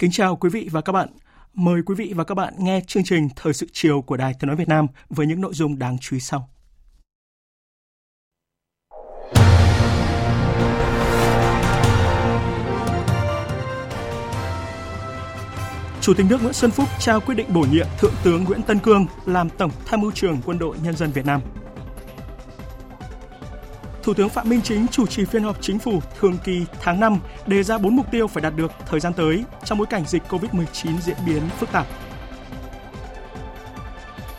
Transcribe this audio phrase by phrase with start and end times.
[0.00, 1.08] Kính chào quý vị và các bạn.
[1.54, 4.48] Mời quý vị và các bạn nghe chương trình Thời sự chiều của Đài Tiếng
[4.48, 6.48] nói Việt Nam với những nội dung đáng chú ý sau.
[16.00, 18.78] Chủ tịch nước Nguyễn Xuân Phúc trao quyết định bổ nhiệm Thượng tướng Nguyễn Tân
[18.78, 21.40] Cương làm Tổng Tham mưu trưởng Quân đội Nhân dân Việt Nam.
[24.02, 27.18] Thủ tướng Phạm Minh Chính chủ trì phiên họp chính phủ thường kỳ tháng 5
[27.46, 30.22] đề ra 4 mục tiêu phải đạt được thời gian tới trong bối cảnh dịch
[30.28, 31.86] COVID-19 diễn biến phức tạp.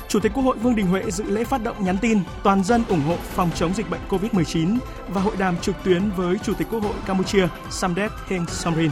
[0.08, 2.84] Chủ tịch Quốc hội Vương Đình Huệ dự lễ phát động nhắn tin toàn dân
[2.90, 6.68] ủng hộ phòng chống dịch bệnh COVID-19 và hội đàm trực tuyến với Chủ tịch
[6.72, 8.92] Quốc hội Campuchia Samdech Heng Samrin.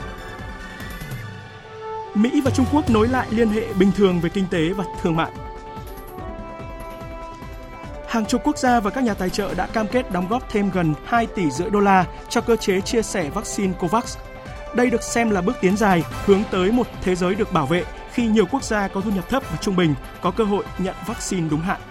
[2.16, 5.16] Mỹ và Trung Quốc nối lại liên hệ bình thường về kinh tế và thương
[5.16, 5.32] mại.
[8.10, 10.72] Hàng chục quốc gia và các nhà tài trợ đã cam kết đóng góp thêm
[10.74, 14.18] gần 2 tỷ rưỡi đô la cho cơ chế chia sẻ vaccine COVAX.
[14.76, 17.86] Đây được xem là bước tiến dài hướng tới một thế giới được bảo vệ
[18.12, 20.96] khi nhiều quốc gia có thu nhập thấp và trung bình có cơ hội nhận
[21.08, 21.82] vaccine đúng hạn.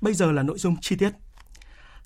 [0.00, 1.10] Bây giờ là nội dung chi tiết.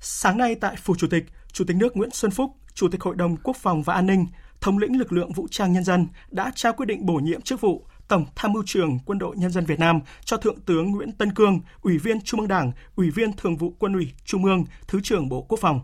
[0.00, 3.14] Sáng nay tại Phủ Chủ tịch, Chủ tịch nước Nguyễn Xuân Phúc, Chủ tịch Hội
[3.14, 4.26] đồng Quốc phòng và An ninh,
[4.60, 7.60] thống lĩnh lực lượng vũ trang nhân dân đã trao quyết định bổ nhiệm chức
[7.60, 11.12] vụ Tổng Tham mưu trưởng Quân đội Nhân dân Việt Nam cho Thượng tướng Nguyễn
[11.12, 14.64] Tân Cương, Ủy viên Trung ương Đảng, Ủy viên Thường vụ Quân ủy Trung ương,
[14.88, 15.80] Thứ trưởng Bộ Quốc phòng.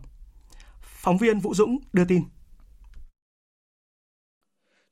[0.80, 2.22] Phóng viên Vũ Dũng đưa tin.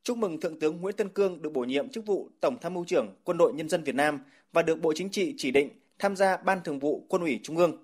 [0.03, 2.85] Chúc mừng Thượng tướng Nguyễn Tân Cương được bổ nhiệm chức vụ Tổng Tham mưu
[2.85, 4.19] trưởng Quân đội Nhân dân Việt Nam
[4.53, 7.57] và được Bộ Chính trị chỉ định tham gia Ban Thường vụ Quân ủy Trung
[7.57, 7.77] ương.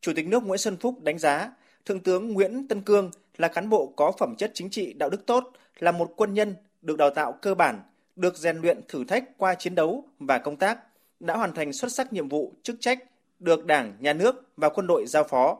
[0.00, 1.52] Chủ tịch nước Nguyễn Xuân Phúc đánh giá
[1.84, 5.26] Thượng tướng Nguyễn Tân Cương là cán bộ có phẩm chất chính trị đạo đức
[5.26, 7.80] tốt, là một quân nhân được đào tạo cơ bản,
[8.16, 10.78] được rèn luyện thử thách qua chiến đấu và công tác,
[11.20, 12.98] đã hoàn thành xuất sắc nhiệm vụ chức trách
[13.38, 15.58] được Đảng, Nhà nước và quân đội giao phó.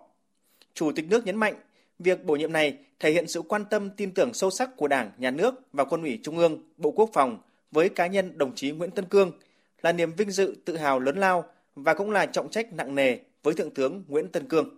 [0.74, 1.54] Chủ tịch nước nhấn mạnh,
[1.98, 5.10] việc bổ nhiệm này thể hiện sự quan tâm tin tưởng sâu sắc của Đảng,
[5.18, 7.38] Nhà nước và Quân ủy Trung ương, Bộ Quốc phòng
[7.70, 9.32] với cá nhân đồng chí Nguyễn Tân Cương
[9.82, 11.44] là niềm vinh dự tự hào lớn lao
[11.74, 14.76] và cũng là trọng trách nặng nề với Thượng tướng Nguyễn Tân Cương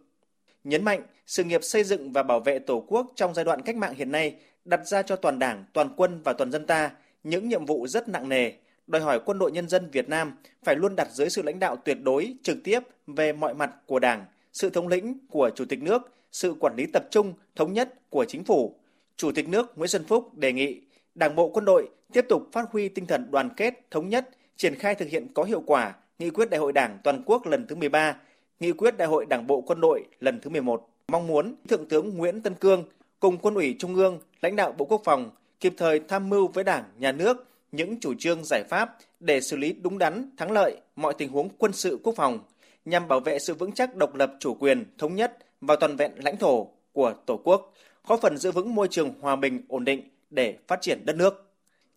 [0.65, 3.76] nhấn mạnh sự nghiệp xây dựng và bảo vệ Tổ quốc trong giai đoạn cách
[3.76, 6.91] mạng hiện nay đặt ra cho toàn Đảng, toàn quân và toàn dân ta
[7.25, 8.53] những nhiệm vụ rất nặng nề,
[8.87, 11.76] đòi hỏi quân đội nhân dân Việt Nam phải luôn đặt dưới sự lãnh đạo
[11.76, 15.82] tuyệt đối, trực tiếp về mọi mặt của Đảng, sự thống lĩnh của Chủ tịch
[15.82, 18.75] nước, sự quản lý tập trung, thống nhất của chính phủ.
[19.16, 20.81] Chủ tịch nước Nguyễn Xuân Phúc đề nghị
[21.15, 24.75] Đảng bộ quân đội tiếp tục phát huy tinh thần đoàn kết, thống nhất, triển
[24.75, 27.75] khai thực hiện có hiệu quả nghị quyết Đại hội Đảng toàn quốc lần thứ
[27.75, 28.16] 13
[28.60, 32.16] nghị quyết Đại hội Đảng bộ quân đội lần thứ 11 mong muốn Thượng tướng
[32.16, 32.84] Nguyễn Tân Cương
[33.21, 36.65] cùng Quân ủy Trung ương, lãnh đạo Bộ Quốc phòng kịp thời tham mưu với
[36.65, 40.76] Đảng, Nhà nước những chủ trương giải pháp để xử lý đúng đắn, thắng lợi
[40.97, 42.38] mọi tình huống quân sự quốc phòng
[42.84, 46.12] nhằm bảo vệ sự vững chắc độc lập chủ quyền, thống nhất và toàn vẹn
[46.16, 47.75] lãnh thổ của Tổ quốc,
[48.06, 51.47] góp phần giữ vững môi trường hòa bình, ổn định để phát triển đất nước.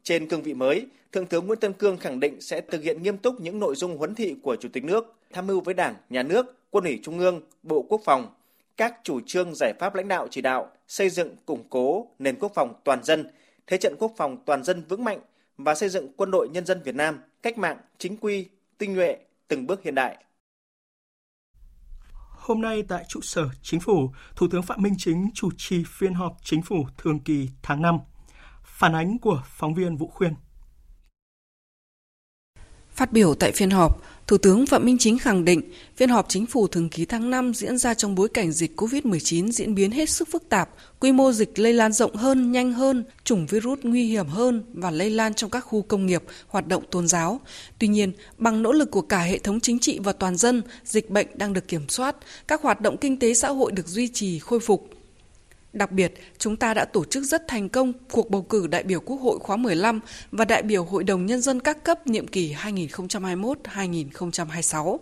[0.03, 3.17] Trên cương vị mới, Thượng tướng Nguyễn Tân Cương khẳng định sẽ thực hiện nghiêm
[3.17, 6.23] túc những nội dung huấn thị của Chủ tịch nước, tham mưu với Đảng, Nhà
[6.23, 8.33] nước, Quân ủy Trung ương, Bộ Quốc phòng,
[8.77, 12.51] các chủ trương giải pháp lãnh đạo chỉ đạo xây dựng củng cố nền quốc
[12.55, 13.27] phòng toàn dân,
[13.67, 15.19] thế trận quốc phòng toàn dân vững mạnh
[15.57, 19.17] và xây dựng quân đội nhân dân Việt Nam cách mạng, chính quy, tinh nhuệ,
[19.47, 20.23] từng bước hiện đại.
[22.29, 26.13] Hôm nay tại trụ sở Chính phủ, Thủ tướng Phạm Minh Chính chủ trì phiên
[26.13, 27.97] họp Chính phủ thường kỳ tháng 5.
[28.63, 30.33] Phản ánh của phóng viên Vũ Khuyên.
[32.95, 35.61] Phát biểu tại phiên họp, Thủ tướng Phạm Minh Chính khẳng định
[35.95, 39.51] phiên họp chính phủ thường kỳ tháng 5 diễn ra trong bối cảnh dịch COVID-19
[39.51, 40.69] diễn biến hết sức phức tạp,
[40.99, 44.91] quy mô dịch lây lan rộng hơn, nhanh hơn, chủng virus nguy hiểm hơn và
[44.91, 47.39] lây lan trong các khu công nghiệp, hoạt động tôn giáo.
[47.79, 51.09] Tuy nhiên, bằng nỗ lực của cả hệ thống chính trị và toàn dân, dịch
[51.09, 52.15] bệnh đang được kiểm soát,
[52.47, 54.89] các hoạt động kinh tế xã hội được duy trì, khôi phục.
[55.73, 58.99] Đặc biệt, chúng ta đã tổ chức rất thành công cuộc bầu cử đại biểu
[58.99, 59.99] Quốc hội khóa 15
[60.31, 64.97] và đại biểu Hội đồng Nhân dân các cấp nhiệm kỳ 2021-2026.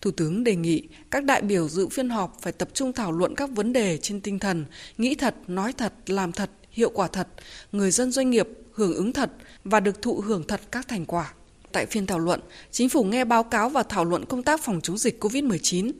[0.00, 3.34] Thủ tướng đề nghị các đại biểu dự phiên họp phải tập trung thảo luận
[3.34, 4.64] các vấn đề trên tinh thần
[4.98, 7.28] nghĩ thật, nói thật, làm thật, hiệu quả thật,
[7.72, 9.30] người dân doanh nghiệp hưởng ứng thật
[9.64, 11.32] và được thụ hưởng thật các thành quả.
[11.72, 12.40] Tại phiên thảo luận,
[12.70, 15.92] chính phủ nghe báo cáo và thảo luận công tác phòng chống dịch COVID-19.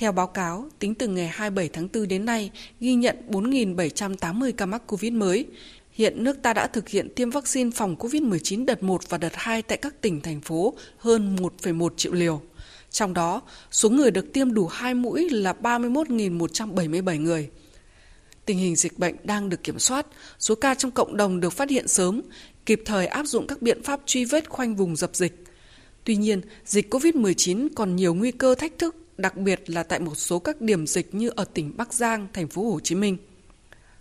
[0.00, 2.50] Theo báo cáo, tính từ ngày 27 tháng 4 đến nay,
[2.80, 5.46] ghi nhận 4.780 ca mắc COVID mới.
[5.92, 9.62] Hiện nước ta đã thực hiện tiêm vaccine phòng COVID-19 đợt 1 và đợt 2
[9.62, 12.42] tại các tỉnh, thành phố hơn 1,1 triệu liều.
[12.90, 17.50] Trong đó, số người được tiêm đủ 2 mũi là 31.177 người.
[18.46, 20.06] Tình hình dịch bệnh đang được kiểm soát,
[20.38, 22.22] số ca trong cộng đồng được phát hiện sớm,
[22.66, 25.44] kịp thời áp dụng các biện pháp truy vết khoanh vùng dập dịch.
[26.04, 30.14] Tuy nhiên, dịch COVID-19 còn nhiều nguy cơ thách thức, đặc biệt là tại một
[30.14, 33.16] số các điểm dịch như ở tỉnh Bắc Giang, thành phố Hồ Chí Minh.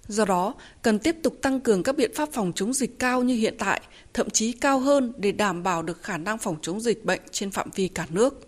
[0.08, 3.36] Do đó, cần tiếp tục tăng cường các biện pháp phòng chống dịch cao như
[3.36, 3.82] hiện tại,
[4.14, 7.52] thậm chí cao hơn để đảm bảo được khả năng phòng chống dịch bệnh trên
[7.52, 8.46] phạm vi cả nước.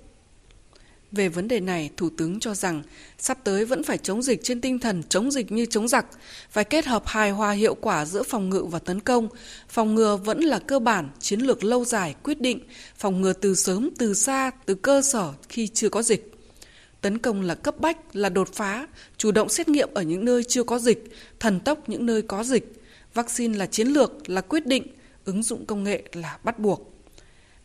[1.12, 2.84] Về vấn đề này, Thủ tướng cho rằng
[3.18, 6.06] sắp tới vẫn phải chống dịch trên tinh thần chống dịch như chống giặc,
[6.50, 9.30] phải kết hợp hài hòa hiệu quả giữa phòng ngự và tấn công.
[9.70, 12.60] Phòng ngừa vẫn là cơ bản, chiến lược lâu dài, quyết định,
[12.98, 16.31] phòng ngừa từ sớm, từ xa, từ cơ sở khi chưa có dịch.
[17.02, 18.88] Tấn công là cấp bách, là đột phá,
[19.18, 21.04] chủ động xét nghiệm ở những nơi chưa có dịch,
[21.40, 22.74] thần tốc những nơi có dịch.
[23.14, 24.88] Vaccine là chiến lược, là quyết định,
[25.26, 26.94] ứng dụng công nghệ là bắt buộc.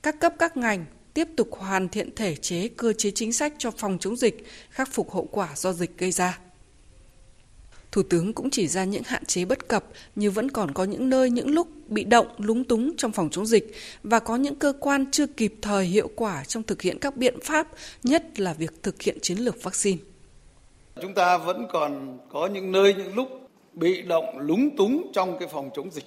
[0.02, 0.84] Các cấp các ngành
[1.14, 4.92] tiếp tục hoàn thiện thể chế cơ chế chính sách cho phòng chống dịch, khắc
[4.92, 6.38] phục hậu quả do dịch gây ra.
[7.96, 9.84] Thủ tướng cũng chỉ ra những hạn chế bất cập
[10.16, 13.46] như vẫn còn có những nơi những lúc bị động, lúng túng trong phòng chống
[13.46, 17.16] dịch và có những cơ quan chưa kịp thời hiệu quả trong thực hiện các
[17.16, 17.68] biện pháp,
[18.02, 19.98] nhất là việc thực hiện chiến lược vaccine.
[21.02, 23.28] Chúng ta vẫn còn có những nơi những lúc
[23.72, 26.06] bị động, lúng túng trong cái phòng chống dịch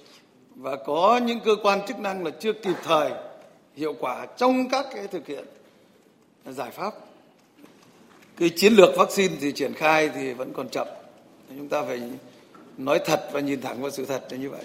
[0.54, 3.10] và có những cơ quan chức năng là chưa kịp thời
[3.76, 5.44] hiệu quả trong các cái thực hiện
[6.46, 6.94] giải pháp.
[8.36, 10.86] Cái chiến lược vaccine thì triển khai thì vẫn còn chậm.
[11.56, 12.02] Chúng ta phải
[12.78, 14.64] nói thật và nhìn thẳng vào sự thật là như vậy.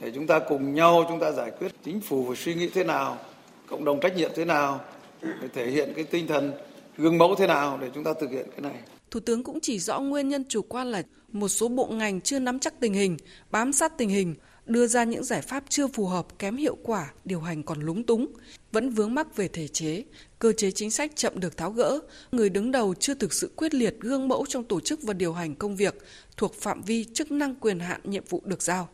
[0.00, 1.72] Để chúng ta cùng nhau chúng ta giải quyết.
[1.84, 3.18] Chính phủ phải suy nghĩ thế nào,
[3.66, 4.80] cộng đồng trách nhiệm thế nào,
[5.22, 6.52] để thể hiện cái tinh thần
[6.96, 8.80] gương mẫu thế nào để chúng ta thực hiện cái này.
[9.10, 11.02] Thủ tướng cũng chỉ rõ nguyên nhân chủ quan là
[11.32, 13.16] một số bộ ngành chưa nắm chắc tình hình,
[13.50, 14.34] bám sát tình hình,
[14.66, 18.02] đưa ra những giải pháp chưa phù hợp, kém hiệu quả, điều hành còn lúng
[18.02, 18.26] túng,
[18.72, 20.04] vẫn vướng mắc về thể chế,
[20.38, 21.98] cơ chế chính sách chậm được tháo gỡ,
[22.32, 25.32] người đứng đầu chưa thực sự quyết liệt gương mẫu trong tổ chức và điều
[25.32, 25.94] hành công việc
[26.36, 28.88] thuộc phạm vi chức năng quyền hạn nhiệm vụ được giao.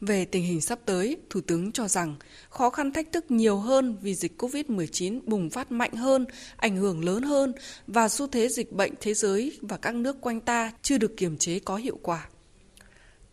[0.00, 2.14] Về tình hình sắp tới, Thủ tướng cho rằng
[2.50, 6.26] khó khăn thách thức nhiều hơn vì dịch COVID-19 bùng phát mạnh hơn,
[6.56, 7.52] ảnh hưởng lớn hơn
[7.86, 11.38] và xu thế dịch bệnh thế giới và các nước quanh ta chưa được kiềm
[11.38, 12.28] chế có hiệu quả.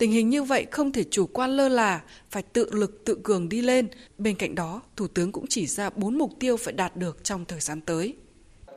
[0.03, 2.01] Tình hình như vậy không thể chủ quan lơ là,
[2.31, 3.87] phải tự lực tự cường đi lên.
[4.17, 7.45] Bên cạnh đó, Thủ tướng cũng chỉ ra bốn mục tiêu phải đạt được trong
[7.45, 8.15] thời gian tới.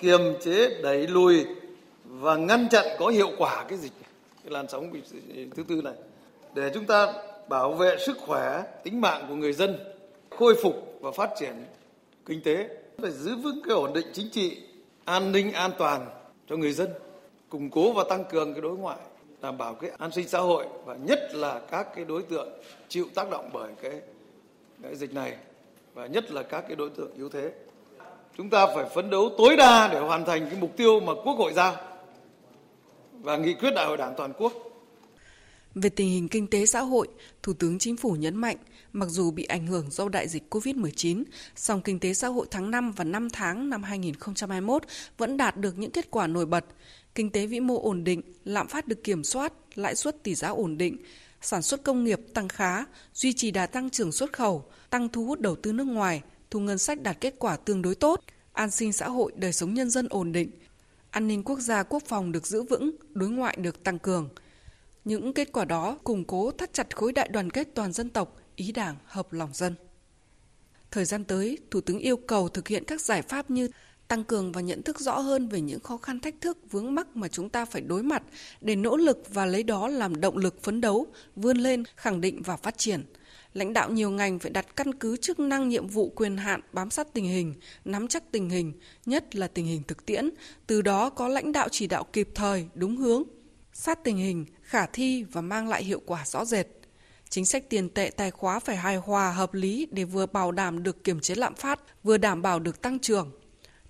[0.01, 1.45] Kiềm chế, đẩy lùi
[2.05, 3.93] và ngăn chặn có hiệu quả cái dịch,
[4.45, 4.93] cái làn sóng
[5.57, 5.95] thứ tư này.
[6.55, 7.13] Để chúng ta
[7.49, 9.77] bảo vệ sức khỏe, tính mạng của người dân,
[10.31, 11.55] khôi phục và phát triển
[12.27, 12.69] kinh tế,
[12.99, 14.57] phải giữ vững cái ổn định chính trị,
[15.05, 16.07] an ninh an toàn
[16.49, 16.89] cho người dân,
[17.49, 18.99] củng cố và tăng cường cái đối ngoại
[19.47, 22.49] đảm bảo cái an sinh xã hội và nhất là các cái đối tượng
[22.89, 24.01] chịu tác động bởi cái,
[24.83, 25.37] cái dịch này
[25.95, 27.53] và nhất là các cái đối tượng yếu thế.
[28.37, 31.35] Chúng ta phải phấn đấu tối đa để hoàn thành cái mục tiêu mà Quốc
[31.39, 31.77] hội giao
[33.13, 34.53] và nghị quyết đại hội Đảng toàn quốc.
[35.75, 37.09] Về tình hình kinh tế xã hội,
[37.43, 38.57] Thủ tướng Chính phủ nhấn mạnh,
[38.93, 41.25] mặc dù bị ảnh hưởng do đại dịch COVID-19,
[41.57, 44.83] song kinh tế xã hội tháng 5 và 5 tháng năm 2021
[45.19, 46.65] vẫn đạt được những kết quả nổi bật
[47.17, 50.49] kinh tế vĩ mô ổn định, lạm phát được kiểm soát, lãi suất tỷ giá
[50.49, 50.97] ổn định,
[51.41, 55.25] sản xuất công nghiệp tăng khá, duy trì đà tăng trưởng xuất khẩu, tăng thu
[55.27, 58.21] hút đầu tư nước ngoài, thu ngân sách đạt kết quả tương đối tốt,
[58.53, 60.51] an sinh xã hội, đời sống nhân dân ổn định,
[61.11, 64.29] an ninh quốc gia quốc phòng được giữ vững, đối ngoại được tăng cường.
[65.05, 68.37] Những kết quả đó củng cố thắt chặt khối đại đoàn kết toàn dân tộc,
[68.57, 69.75] ý đảng hợp lòng dân.
[70.91, 73.69] Thời gian tới, Thủ tướng yêu cầu thực hiện các giải pháp như
[74.09, 77.17] tăng cường và nhận thức rõ hơn về những khó khăn thách thức vướng mắc
[77.17, 78.23] mà chúng ta phải đối mặt
[78.61, 82.43] để nỗ lực và lấy đó làm động lực phấn đấu, vươn lên, khẳng định
[82.43, 83.05] và phát triển.
[83.53, 86.91] Lãnh đạo nhiều ngành phải đặt căn cứ chức năng nhiệm vụ quyền hạn bám
[86.91, 88.73] sát tình hình, nắm chắc tình hình,
[89.07, 90.31] nhất là tình hình thực tiễn,
[90.67, 93.23] từ đó có lãnh đạo chỉ đạo kịp thời, đúng hướng,
[93.73, 96.67] sát tình hình, khả thi và mang lại hiệu quả rõ rệt.
[97.31, 100.83] Chính sách tiền tệ tài khóa phải hài hòa hợp lý để vừa bảo đảm
[100.83, 103.31] được kiểm chế lạm phát, vừa đảm bảo được tăng trưởng,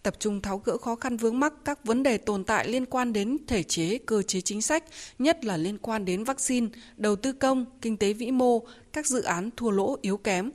[0.02, 3.12] tập trung tháo gỡ khó khăn vướng mắc các vấn đề tồn tại liên quan
[3.12, 4.84] đến thể chế, cơ chế chính sách,
[5.18, 6.66] nhất là liên quan đến vaccine,
[6.96, 8.62] đầu tư công, kinh tế vĩ mô,
[8.92, 10.50] các dự án thua lỗ yếu kém,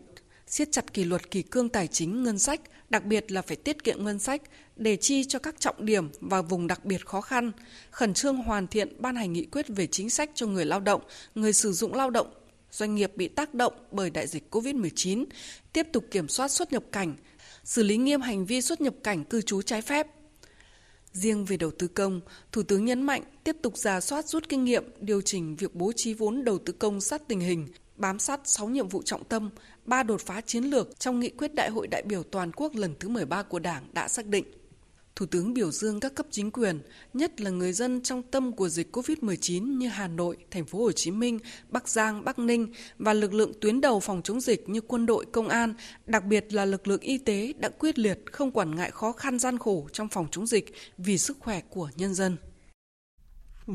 [0.47, 3.83] siết chặt kỷ luật kỷ cương tài chính ngân sách, đặc biệt là phải tiết
[3.83, 4.41] kiệm ngân sách
[4.75, 7.51] để chi cho các trọng điểm và vùng đặc biệt khó khăn,
[7.91, 11.01] khẩn trương hoàn thiện ban hành nghị quyết về chính sách cho người lao động,
[11.35, 12.27] người sử dụng lao động,
[12.71, 15.25] doanh nghiệp bị tác động bởi đại dịch COVID-19,
[15.73, 17.15] tiếp tục kiểm soát xuất nhập cảnh,
[17.63, 20.07] xử lý nghiêm hành vi xuất nhập cảnh cư trú trái phép.
[21.13, 24.63] Riêng về đầu tư công, Thủ tướng nhấn mạnh tiếp tục giả soát rút kinh
[24.63, 28.41] nghiệm, điều chỉnh việc bố trí vốn đầu tư công sát tình hình, bám sát
[28.43, 29.49] 6 nhiệm vụ trọng tâm,
[29.85, 32.95] 3 đột phá chiến lược trong nghị quyết Đại hội đại biểu toàn quốc lần
[32.99, 34.60] thứ 13 của Đảng đã xác định.
[35.21, 36.79] Thủ tướng biểu dương các cấp chính quyền,
[37.13, 40.91] nhất là người dân trong tâm của dịch COVID-19 như Hà Nội, Thành phố Hồ
[40.91, 44.81] Chí Minh, Bắc Giang, Bắc Ninh và lực lượng tuyến đầu phòng chống dịch như
[44.81, 45.73] quân đội, công an,
[46.05, 49.39] đặc biệt là lực lượng y tế đã quyết liệt không quản ngại khó khăn
[49.39, 52.37] gian khổ trong phòng chống dịch vì sức khỏe của nhân dân.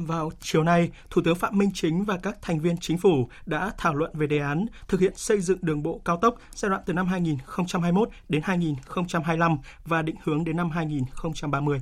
[0.05, 3.73] Vào chiều nay, Thủ tướng Phạm Minh Chính và các thành viên chính phủ đã
[3.79, 6.83] thảo luận về đề án thực hiện xây dựng đường bộ cao tốc giai đoạn
[6.87, 11.81] từ năm 2021 đến 2025 và định hướng đến năm 2030.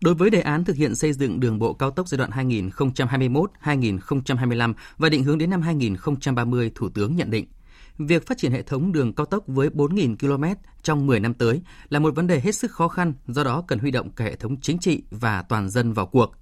[0.00, 4.74] Đối với đề án thực hiện xây dựng đường bộ cao tốc giai đoạn 2021-2025
[4.98, 7.46] và định hướng đến năm 2030, Thủ tướng nhận định,
[7.98, 10.44] việc phát triển hệ thống đường cao tốc với 4.000 km
[10.82, 13.78] trong 10 năm tới là một vấn đề hết sức khó khăn, do đó cần
[13.78, 16.39] huy động cả hệ thống chính trị và toàn dân vào cuộc.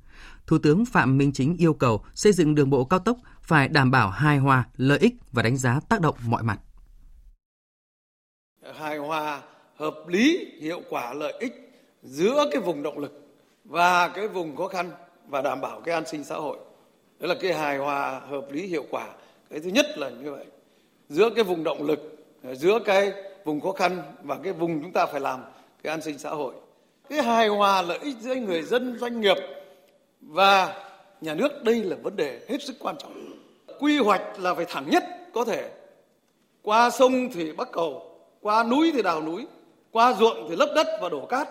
[0.49, 3.91] Thủ tướng Phạm Minh Chính yêu cầu xây dựng đường bộ cao tốc phải đảm
[3.91, 6.59] bảo hài hòa, lợi ích và đánh giá tác động mọi mặt.
[8.75, 9.43] Hài hòa,
[9.77, 13.29] hợp lý, hiệu quả lợi ích giữa cái vùng động lực
[13.65, 14.91] và cái vùng khó khăn
[15.29, 16.59] và đảm bảo cái an sinh xã hội.
[17.21, 19.09] Đó là cái hài hòa, hợp lý, hiệu quả.
[19.51, 20.47] Cái thứ nhất là như vậy.
[21.09, 23.13] Giữa cái vùng động lực, giữa cái
[23.45, 25.41] vùng khó khăn và cái vùng chúng ta phải làm
[25.83, 26.55] cái an sinh xã hội.
[27.09, 29.37] Cái hài hòa lợi ích giữa người dân, doanh nghiệp
[30.21, 30.75] và
[31.21, 33.13] nhà nước đây là vấn đề hết sức quan trọng.
[33.81, 35.71] Quy hoạch là phải thẳng nhất có thể.
[36.63, 39.47] Qua sông thì bắc cầu qua núi thì đào núi
[39.91, 41.49] qua ruộng thì lấp đất và đổ cát.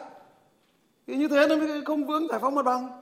[1.08, 3.02] Thì như thế nó mới không vướng giải phóng mặt bằng.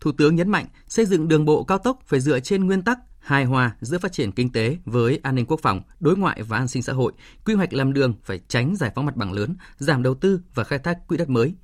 [0.00, 2.98] Thủ tướng nhấn mạnh xây dựng đường bộ cao tốc phải dựa trên nguyên tắc
[3.18, 6.56] hài hòa giữa phát triển kinh tế với an ninh quốc phòng, đối ngoại và
[6.56, 7.12] an sinh xã hội.
[7.44, 10.64] Quy hoạch làm đường phải tránh giải phóng mặt bằng lớn, giảm đầu tư và
[10.64, 11.54] khai thác quỹ đất mới,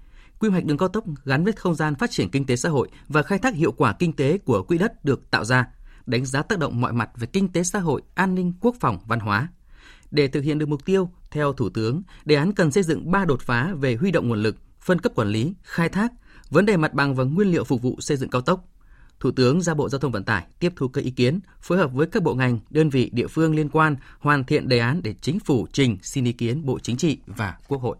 [0.42, 2.88] quy hoạch đường cao tốc gắn với không gian phát triển kinh tế xã hội
[3.08, 5.68] và khai thác hiệu quả kinh tế của quỹ đất được tạo ra,
[6.06, 8.98] đánh giá tác động mọi mặt về kinh tế xã hội, an ninh, quốc phòng,
[9.06, 9.48] văn hóa.
[10.10, 13.24] Để thực hiện được mục tiêu, theo Thủ tướng, đề án cần xây dựng 3
[13.24, 16.12] đột phá về huy động nguồn lực, phân cấp quản lý, khai thác,
[16.50, 18.68] vấn đề mặt bằng và nguyên liệu phục vụ xây dựng cao tốc.
[19.20, 21.92] Thủ tướng ra Bộ Giao thông Vận tải tiếp thu các ý kiến, phối hợp
[21.92, 25.14] với các bộ ngành, đơn vị địa phương liên quan hoàn thiện đề án để
[25.20, 27.96] chính phủ trình xin ý kiến Bộ Chính trị và Quốc hội.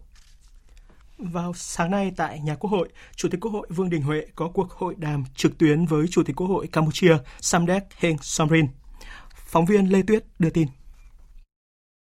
[1.31, 4.49] Vào sáng nay tại nhà Quốc hội, Chủ tịch Quốc hội Vương Đình Huệ có
[4.53, 8.65] cuộc hội đàm trực tuyến với Chủ tịch Quốc hội Campuchia Samdech Heng Somrin.
[9.45, 10.67] Phóng viên Lê Tuyết đưa tin.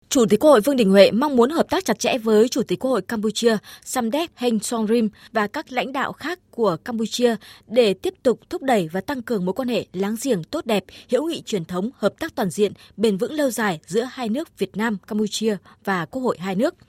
[0.08, 2.62] Chủ tịch Quốc hội Vương Đình Huệ mong muốn hợp tác chặt chẽ với Chủ
[2.62, 7.36] tịch Quốc hội Campuchia Samdech Heng Somrin và các lãnh đạo khác của Campuchia
[7.66, 10.84] để tiếp tục thúc đẩy và tăng cường mối quan hệ láng giềng tốt đẹp,
[11.10, 14.58] hữu nghị truyền thống, hợp tác toàn diện, bền vững lâu dài giữa hai nước
[14.58, 16.74] Việt Nam, Campuchia và Quốc hội hai nước–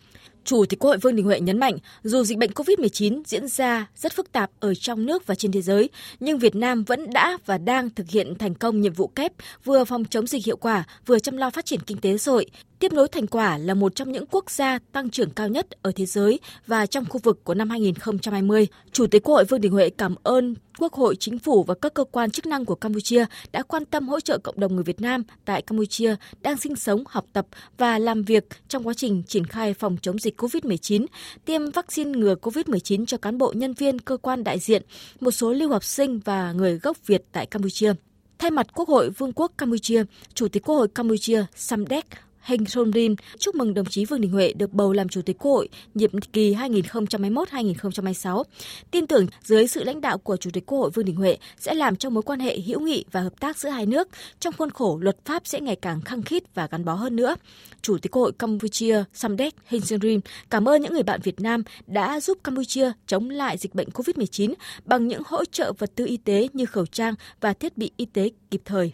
[0.48, 3.88] Chủ tịch Quốc hội Vương Đình Huệ nhấn mạnh, dù dịch bệnh COVID-19 diễn ra
[3.96, 5.90] rất phức tạp ở trong nước và trên thế giới,
[6.20, 9.86] nhưng Việt Nam vẫn đã và đang thực hiện thành công nhiệm vụ kép vừa
[9.86, 12.46] phòng chống dịch hiệu quả, vừa chăm lo phát triển kinh tế xã hội,
[12.80, 15.92] tiếp nối thành quả là một trong những quốc gia tăng trưởng cao nhất ở
[15.96, 18.68] thế giới và trong khu vực của năm 2020.
[18.92, 21.94] Chủ tịch Quốc hội Vương Đình Huệ cảm ơn Quốc hội, Chính phủ và các
[21.94, 25.02] cơ quan chức năng của Campuchia đã quan tâm hỗ trợ cộng đồng người Việt
[25.02, 29.46] Nam tại Campuchia đang sinh sống, học tập và làm việc trong quá trình triển
[29.46, 31.06] khai phòng chống dịch COVID-19,
[31.46, 34.82] tiêm vaccine ngừa COVID-19 cho cán bộ nhân viên cơ quan đại diện,
[35.20, 37.94] một số lưu học sinh và người gốc Việt tại Campuchia.
[38.40, 40.04] Thay mặt Quốc hội Vương quốc Campuchia,
[40.34, 42.06] Chủ tịch Quốc hội Campuchia Samdech
[42.48, 45.52] Heng Somrin chúc mừng đồng chí Vương Đình Huệ được bầu làm Chủ tịch Quốc
[45.52, 48.44] hội nhiệm kỳ 2021-2026.
[48.92, 51.74] Tin tưởng dưới sự lãnh đạo của Chủ tịch Quốc hội Vương Đình Huệ sẽ
[51.74, 54.08] làm cho mối quan hệ hữu nghị và hợp tác giữa hai nước
[54.40, 57.36] trong khuôn khổ luật pháp sẽ ngày càng khăng khít và gắn bó hơn nữa.
[57.82, 61.64] Chủ tịch Quốc hội Campuchia Samdech Heng Somrin cảm ơn những người bạn Việt Nam
[61.88, 64.54] đã giúp Campuchia chống lại dịch bệnh COVID-19
[64.86, 68.06] bằng những hỗ trợ vật tư y tế như khẩu trang và thiết bị y
[68.06, 68.92] tế kịp thời.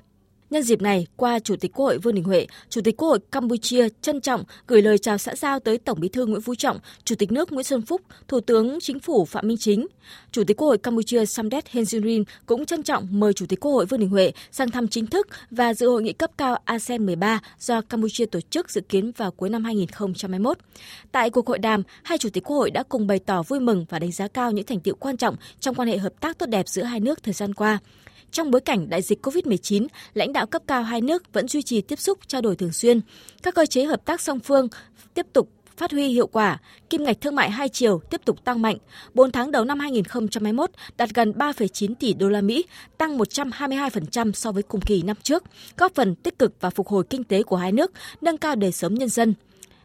[0.54, 3.20] Nhân dịp này, qua Chủ tịch Quốc hội Vương Đình Huệ, Chủ tịch Quốc hội
[3.32, 6.80] Campuchia trân trọng gửi lời chào xã giao tới Tổng Bí thư Nguyễn Phú Trọng,
[7.04, 9.88] Chủ tịch nước Nguyễn Xuân Phúc, Thủ tướng Chính phủ Phạm Minh Chính.
[10.32, 11.86] Chủ tịch Quốc hội Campuchia Samdech Heng
[12.46, 15.28] cũng trân trọng mời Chủ tịch Quốc hội Vương Đình Huệ sang thăm chính thức
[15.52, 19.32] và dự hội nghị cấp cao ASEAN 13 do Campuchia tổ chức dự kiến vào
[19.32, 20.58] cuối năm 2021.
[21.12, 23.86] Tại cuộc hội đàm, hai Chủ tịch Quốc hội đã cùng bày tỏ vui mừng
[23.90, 26.46] và đánh giá cao những thành tiệu quan trọng trong quan hệ hợp tác tốt
[26.46, 27.80] đẹp giữa hai nước thời gian qua.
[28.34, 31.82] Trong bối cảnh đại dịch COVID-19, lãnh đạo cấp cao hai nước vẫn duy trì
[31.82, 33.02] tiếp xúc trao đổi thường xuyên.
[33.44, 34.68] Các cơ chế hợp tác song phương
[35.14, 36.60] tiếp tục phát huy hiệu quả,
[36.90, 38.78] kim ngạch thương mại hai chiều tiếp tục tăng mạnh.
[39.14, 42.66] 4 tháng đầu năm 2021 đạt gần 3,9 tỷ đô la Mỹ,
[42.98, 45.44] tăng 122% so với cùng kỳ năm trước,
[45.78, 48.72] góp phần tích cực và phục hồi kinh tế của hai nước, nâng cao đời
[48.72, 49.34] sống nhân dân.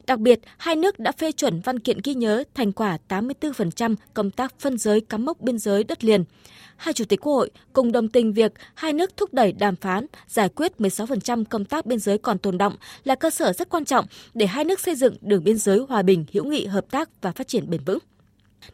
[0.08, 4.30] Đặc biệt, hai nước đã phê chuẩn văn kiện ghi nhớ thành quả 84% công
[4.30, 6.24] tác phân giới cắm mốc biên giới đất liền.
[6.76, 10.06] Hai chủ tịch Quốc hội cùng đồng tình việc hai nước thúc đẩy đàm phán
[10.28, 12.74] giải quyết 16% công tác biên giới còn tồn động
[13.04, 16.02] là cơ sở rất quan trọng để hai nước xây dựng đường biên giới hòa
[16.02, 17.98] bình, hữu nghị, hợp tác và phát triển bền vững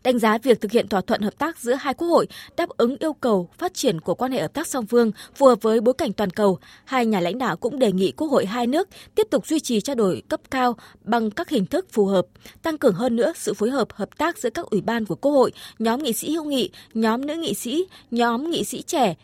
[0.05, 2.27] đánh giá việc thực hiện thỏa thuận hợp tác giữa hai quốc hội
[2.57, 5.63] đáp ứng yêu cầu phát triển của quan hệ hợp tác song phương phù hợp
[5.63, 6.59] với bối cảnh toàn cầu.
[6.85, 9.81] Hai nhà lãnh đạo cũng đề nghị quốc hội hai nước tiếp tục duy trì
[9.81, 12.27] trao đổi cấp cao bằng các hình thức phù hợp,
[12.63, 15.33] tăng cường hơn nữa sự phối hợp hợp tác giữa các ủy ban của quốc
[15.33, 19.15] hội, nhóm nghị sĩ hữu nghị, nhóm nữ nghị sĩ, nhóm nghị sĩ trẻ,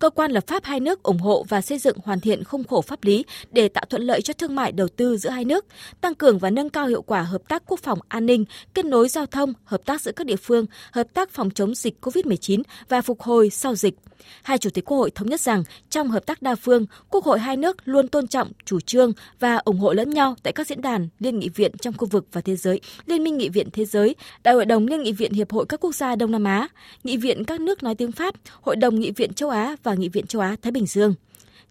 [0.00, 2.82] cơ quan lập pháp hai nước ủng hộ và xây dựng hoàn thiện khung khổ
[2.82, 5.66] pháp lý để tạo thuận lợi cho thương mại đầu tư giữa hai nước,
[6.00, 9.08] tăng cường và nâng cao hiệu quả hợp tác quốc phòng an ninh, kết nối
[9.08, 13.02] giao thông, hợp tác giữa các địa phương, hợp tác phòng chống dịch COVID-19 và
[13.02, 13.94] phục hồi sau dịch.
[14.42, 17.38] Hai chủ tịch Quốc hội thống nhất rằng trong hợp tác đa phương, Quốc hội
[17.38, 20.82] hai nước luôn tôn trọng chủ trương và ủng hộ lẫn nhau tại các diễn
[20.82, 23.84] đàn liên nghị viện trong khu vực và thế giới, Liên minh nghị viện thế
[23.84, 26.68] giới, Đại hội đồng Liên nghị viện Hiệp hội các quốc gia Đông Nam Á,
[27.04, 29.94] Nghị viện các nước nói tiếng Pháp, Hội đồng Nghị viện châu Á và và
[29.94, 31.14] Nghị viện châu Á Thái Bình Dương.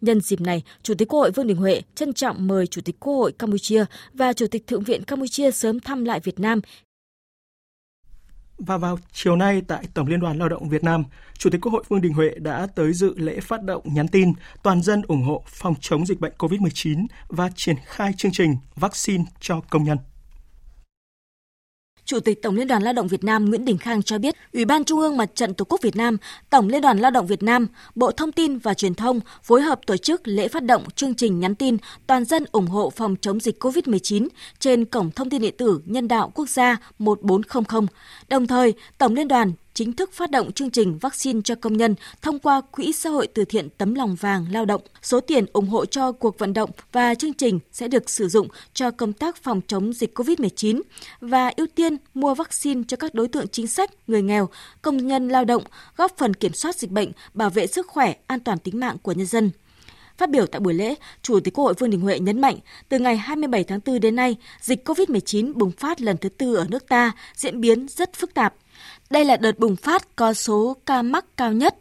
[0.01, 2.99] Nhân dịp này, Chủ tịch Quốc hội Vương Đình Huệ trân trọng mời Chủ tịch
[2.99, 6.61] Quốc hội Campuchia và Chủ tịch Thượng viện Campuchia sớm thăm lại Việt Nam
[8.57, 11.03] và vào chiều nay tại Tổng Liên đoàn Lao động Việt Nam,
[11.37, 14.33] Chủ tịch Quốc hội Vương Đình Huệ đã tới dự lễ phát động nhắn tin
[14.63, 19.23] toàn dân ủng hộ phòng chống dịch bệnh COVID-19 và triển khai chương trình vaccine
[19.39, 19.97] cho công nhân.
[22.09, 24.65] Chủ tịch Tổng Liên đoàn Lao động Việt Nam Nguyễn Đình Khang cho biết, Ủy
[24.65, 26.17] ban Trung ương Mặt trận Tổ quốc Việt Nam,
[26.49, 29.79] Tổng Liên đoàn Lao động Việt Nam, Bộ Thông tin và Truyền thông phối hợp
[29.85, 33.39] tổ chức lễ phát động chương trình nhắn tin toàn dân ủng hộ phòng chống
[33.39, 34.27] dịch COVID-19
[34.59, 37.85] trên cổng thông tin điện tử nhân đạo quốc gia 1400.
[38.29, 41.95] Đồng thời, Tổng Liên đoàn chính thức phát động chương trình vaccine cho công nhân
[42.21, 44.81] thông qua Quỹ xã hội từ thiện tấm lòng vàng lao động.
[45.01, 48.47] Số tiền ủng hộ cho cuộc vận động và chương trình sẽ được sử dụng
[48.73, 50.81] cho công tác phòng chống dịch COVID-19
[51.21, 54.49] và ưu tiên mua vaccine cho các đối tượng chính sách, người nghèo,
[54.81, 55.63] công nhân lao động,
[55.97, 59.11] góp phần kiểm soát dịch bệnh, bảo vệ sức khỏe, an toàn tính mạng của
[59.11, 59.51] nhân dân.
[60.17, 62.57] Phát biểu tại buổi lễ, Chủ tịch Quốc hội Vương Đình Huệ nhấn mạnh,
[62.89, 66.65] từ ngày 27 tháng 4 đến nay, dịch COVID-19 bùng phát lần thứ tư ở
[66.69, 68.53] nước ta, diễn biến rất phức tạp.
[69.09, 71.75] Đây là đợt bùng phát có số ca mắc cao nhất,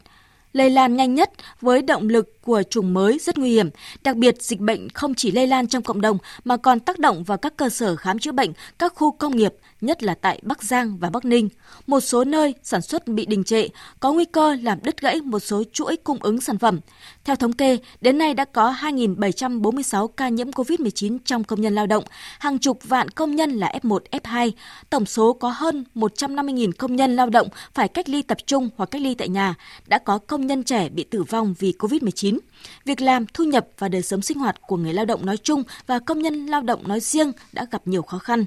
[0.53, 1.31] lây lan nhanh nhất
[1.61, 3.69] với động lực của chủng mới rất nguy hiểm.
[4.03, 7.23] Đặc biệt, dịch bệnh không chỉ lây lan trong cộng đồng mà còn tác động
[7.23, 10.63] vào các cơ sở khám chữa bệnh, các khu công nghiệp, nhất là tại Bắc
[10.63, 11.49] Giang và Bắc Ninh.
[11.87, 13.67] Một số nơi sản xuất bị đình trệ,
[13.99, 16.79] có nguy cơ làm đứt gãy một số chuỗi cung ứng sản phẩm.
[17.23, 21.87] Theo thống kê, đến nay đã có 2.746 ca nhiễm COVID-19 trong công nhân lao
[21.87, 22.03] động,
[22.39, 24.51] hàng chục vạn công nhân là F1, F2.
[24.89, 28.91] Tổng số có hơn 150.000 công nhân lao động phải cách ly tập trung hoặc
[28.91, 29.55] cách ly tại nhà.
[29.87, 32.39] Đã có công nhân trẻ bị tử vong vì COVID-19.
[32.85, 35.63] Việc làm, thu nhập và đời sống sinh hoạt của người lao động nói chung
[35.87, 38.45] và công nhân lao động nói riêng đã gặp nhiều khó khăn.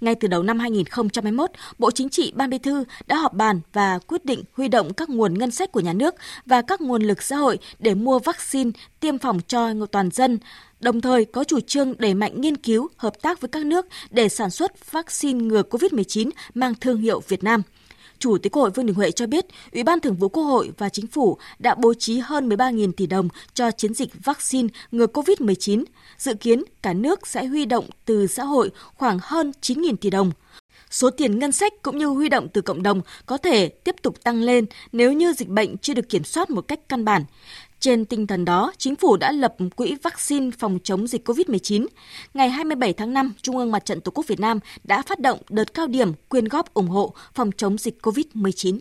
[0.00, 3.98] Ngay từ đầu năm 2021, Bộ Chính trị Ban Bí thư đã họp bàn và
[4.06, 6.14] quyết định huy động các nguồn ngân sách của nhà nước
[6.46, 10.38] và các nguồn lực xã hội để mua vaccine tiêm phòng cho toàn dân,
[10.80, 14.28] đồng thời có chủ trương đẩy mạnh nghiên cứu, hợp tác với các nước để
[14.28, 17.62] sản xuất vaccine ngừa COVID-19 mang thương hiệu Việt Nam–
[18.18, 20.72] Chủ tịch Quốc hội Vương Đình Huệ cho biết, Ủy ban Thường vụ Quốc hội
[20.78, 25.06] và Chính phủ đã bố trí hơn 13.000 tỷ đồng cho chiến dịch vaccine ngừa
[25.06, 25.84] COVID-19.
[26.18, 30.30] Dự kiến cả nước sẽ huy động từ xã hội khoảng hơn 9.000 tỷ đồng.
[30.90, 34.24] Số tiền ngân sách cũng như huy động từ cộng đồng có thể tiếp tục
[34.24, 37.24] tăng lên nếu như dịch bệnh chưa được kiểm soát một cách căn bản.
[37.80, 41.86] Trên tinh thần đó, chính phủ đã lập quỹ vaccine phòng chống dịch COVID-19.
[42.34, 45.38] Ngày 27 tháng 5, Trung ương Mặt trận Tổ quốc Việt Nam đã phát động
[45.50, 48.78] đợt cao điểm quyên góp ủng hộ phòng chống dịch COVID-19.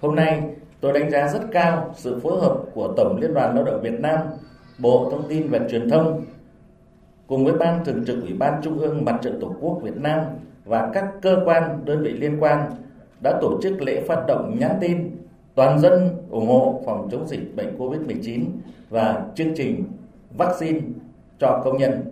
[0.00, 0.42] Hôm nay,
[0.80, 4.00] tôi đánh giá rất cao sự phối hợp của Tổng Liên đoàn Lao động Việt
[4.00, 4.18] Nam,
[4.78, 6.24] Bộ Thông tin và Truyền thông
[7.26, 10.20] cùng với Ban Thường trực Ủy ban Trung ương Mặt trận Tổ quốc Việt Nam
[10.64, 12.70] và các cơ quan đơn vị liên quan
[13.22, 15.16] đã tổ chức lễ phát động nhắn tin
[15.54, 18.44] toàn dân ủng hộ phòng chống dịch bệnh COVID-19
[18.90, 19.84] và chương trình
[20.36, 20.80] vaccine
[21.38, 22.02] cho công nhân.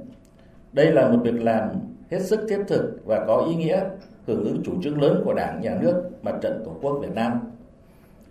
[0.72, 1.68] Đây là một việc làm
[2.10, 3.80] hết sức thiết thực và có ý nghĩa
[4.26, 7.40] hưởng ứng chủ trương lớn của Đảng, Nhà nước, Mặt trận Tổ quốc Việt Nam.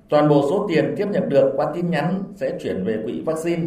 [0.09, 3.63] Toàn bộ số tiền tiếp nhận được qua tin nhắn sẽ chuyển về quỹ vaccine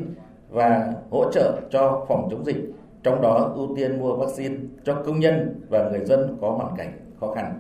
[0.51, 5.21] và hỗ trợ cho phòng chống dịch, trong đó ưu tiên mua vaccine cho công
[5.21, 7.59] nhân và người dân có hoàn cảnh khó khăn.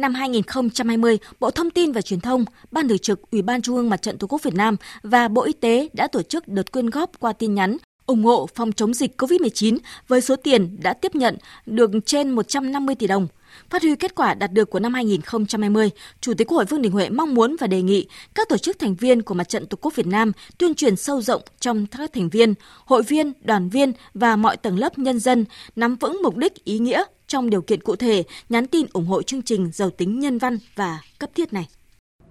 [0.00, 3.90] Năm 2020, Bộ Thông tin và Truyền thông, Ban Thường trực Ủy ban Trung ương
[3.90, 6.90] Mặt trận Tổ quốc Việt Nam và Bộ Y tế đã tổ chức đợt quyên
[6.90, 11.14] góp qua tin nhắn ủng hộ phòng chống dịch COVID-19 với số tiền đã tiếp
[11.14, 11.36] nhận
[11.66, 13.28] được trên 150 tỷ đồng.
[13.70, 16.92] Phát huy kết quả đạt được của năm 2020, Chủ tịch Quốc hội Vương Đình
[16.92, 19.76] Huệ mong muốn và đề nghị các tổ chức thành viên của Mặt trận Tổ
[19.80, 23.92] quốc Việt Nam tuyên truyền sâu rộng trong các thành viên, hội viên, đoàn viên
[24.14, 25.44] và mọi tầng lớp nhân dân
[25.76, 29.22] nắm vững mục đích ý nghĩa trong điều kiện cụ thể, nhắn tin ủng hộ
[29.22, 31.68] chương trình giàu tính nhân văn và cấp thiết này.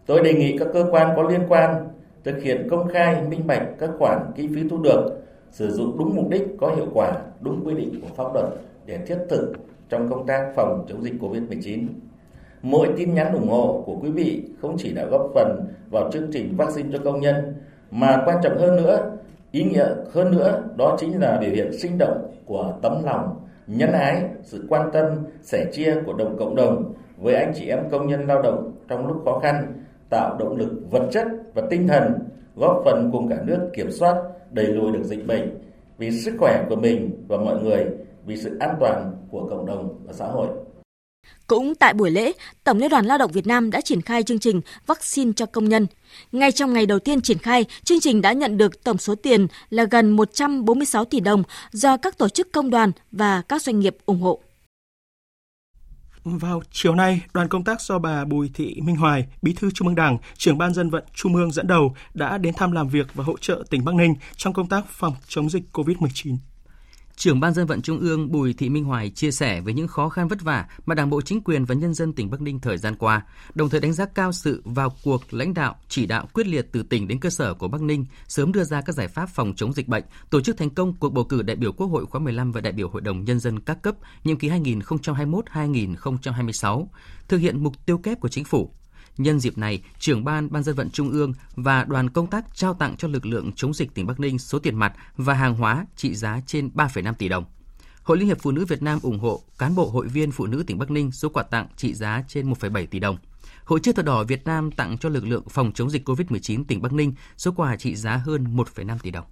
[0.06, 1.88] Tôi đề nghị các cơ quan có liên quan
[2.24, 6.16] thực hiện công khai, minh bạch các khoản kinh phí thu được, sử dụng đúng
[6.16, 8.46] mục đích, có hiệu quả, đúng quy định của pháp luật
[8.86, 9.54] để thiết thực
[9.90, 11.88] trong công tác phòng chống dịch COVID-19.
[12.62, 16.30] Mỗi tin nhắn ủng hộ của quý vị không chỉ đã góp phần vào chương
[16.34, 17.54] trình vaccine cho công nhân,
[17.92, 19.18] mà quan trọng hơn nữa,
[19.52, 23.92] ý nghĩa hơn nữa đó chính là biểu hiện sinh động của tấm lòng, nhân
[23.92, 25.06] ái, sự quan tâm,
[25.42, 29.08] sẻ chia của đồng cộng đồng với anh chị em công nhân lao động trong
[29.08, 29.74] lúc khó khăn,
[30.10, 32.20] tạo động lực vật chất và tinh thần,
[32.56, 34.16] góp phần cùng cả nước kiểm soát,
[34.52, 35.58] đẩy lùi được dịch bệnh
[35.98, 37.86] vì sức khỏe của mình và mọi người
[38.26, 40.48] vì sự an toàn của cộng đồng và xã hội.
[41.50, 42.32] Cũng tại buổi lễ,
[42.64, 45.70] Tổng Liên đoàn Lao động Việt Nam đã triển khai chương trình vaccine cho công
[45.70, 45.88] nhân.
[46.32, 49.48] Ngay trong ngày đầu tiên triển khai, chương trình đã nhận được tổng số tiền
[49.70, 53.98] là gần 146 tỷ đồng do các tổ chức công đoàn và các doanh nghiệp
[54.06, 54.40] ủng hộ.
[56.24, 59.88] Vào chiều nay, đoàn công tác do bà Bùi Thị Minh Hoài, Bí thư Trung
[59.88, 63.08] ương Đảng, trưởng ban dân vận Trung ương dẫn đầu đã đến thăm làm việc
[63.14, 66.38] và hỗ trợ tỉnh Bắc Ninh trong công tác phòng chống dịch COVID-19.
[67.20, 70.10] Trưởng ban dân vận Trung ương Bùi Thị Minh Hoài chia sẻ về những khó
[70.10, 72.78] khăn vất vả mà Đảng bộ chính quyền và nhân dân tỉnh Bắc Ninh thời
[72.78, 73.22] gian qua,
[73.56, 76.84] đồng thời đánh giá cao sự vào cuộc lãnh đạo, chỉ đạo quyết liệt từ
[76.84, 79.74] tỉnh đến cơ sở của Bắc Ninh, sớm đưa ra các giải pháp phòng chống
[79.74, 82.52] dịch bệnh, tổ chức thành công cuộc bầu cử đại biểu Quốc hội khóa 15
[82.52, 86.88] và đại biểu Hội đồng nhân dân các cấp nhiệm kỳ 2021-2026,
[87.28, 88.74] thực hiện mục tiêu kép của chính phủ,
[89.20, 92.74] Nhân dịp này, trưởng ban Ban dân vận Trung ương và đoàn công tác trao
[92.74, 95.86] tặng cho lực lượng chống dịch tỉnh Bắc Ninh số tiền mặt và hàng hóa
[95.96, 97.46] trị giá trên 3,5 tỷ đồng.
[98.04, 100.64] Hội Liên hiệp Phụ nữ Việt Nam ủng hộ cán bộ hội viên phụ nữ
[100.68, 103.18] tỉnh Bắc Ninh số quà tặng trị giá trên 1,7 tỷ đồng.
[103.66, 106.82] Hội chữ thập đỏ Việt Nam tặng cho lực lượng phòng chống dịch COVID-19 tỉnh
[106.82, 109.26] Bắc Ninh số quà trị giá hơn 1,5 tỷ đồng.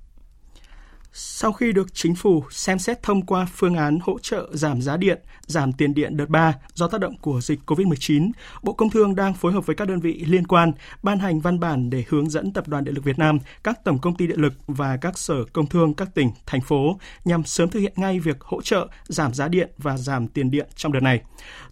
[1.20, 4.98] Sau khi được chính phủ xem xét thông qua phương án hỗ trợ giảm giá
[4.98, 8.32] điện, giảm tiền điện đợt 3 do tác động của dịch COVID-19,
[8.64, 10.72] Bộ Công Thương đang phối hợp với các đơn vị liên quan
[11.04, 14.00] ban hành văn bản để hướng dẫn Tập đoàn Điện lực Việt Nam, các tổng
[14.00, 17.70] công ty điện lực và các sở công thương các tỉnh, thành phố nhằm sớm
[17.70, 21.04] thực hiện ngay việc hỗ trợ giảm giá điện và giảm tiền điện trong đợt
[21.04, 21.22] này.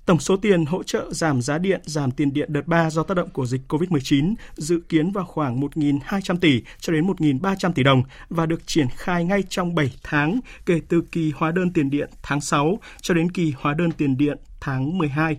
[0.06, 3.18] Tổng số tiền hỗ trợ giảm giá điện, giảm tiền điện đợt 3 do tác
[3.18, 8.04] động của dịch COVID-19 dự kiến vào khoảng 1.200 tỷ cho đến 1.300 tỷ đồng
[8.30, 12.10] và được triển khai ngay trong 7 tháng kể từ kỳ hóa đơn tiền điện
[12.24, 15.38] tháng 6 cho đến kỳ hóa đơn tiền điện tháng 12.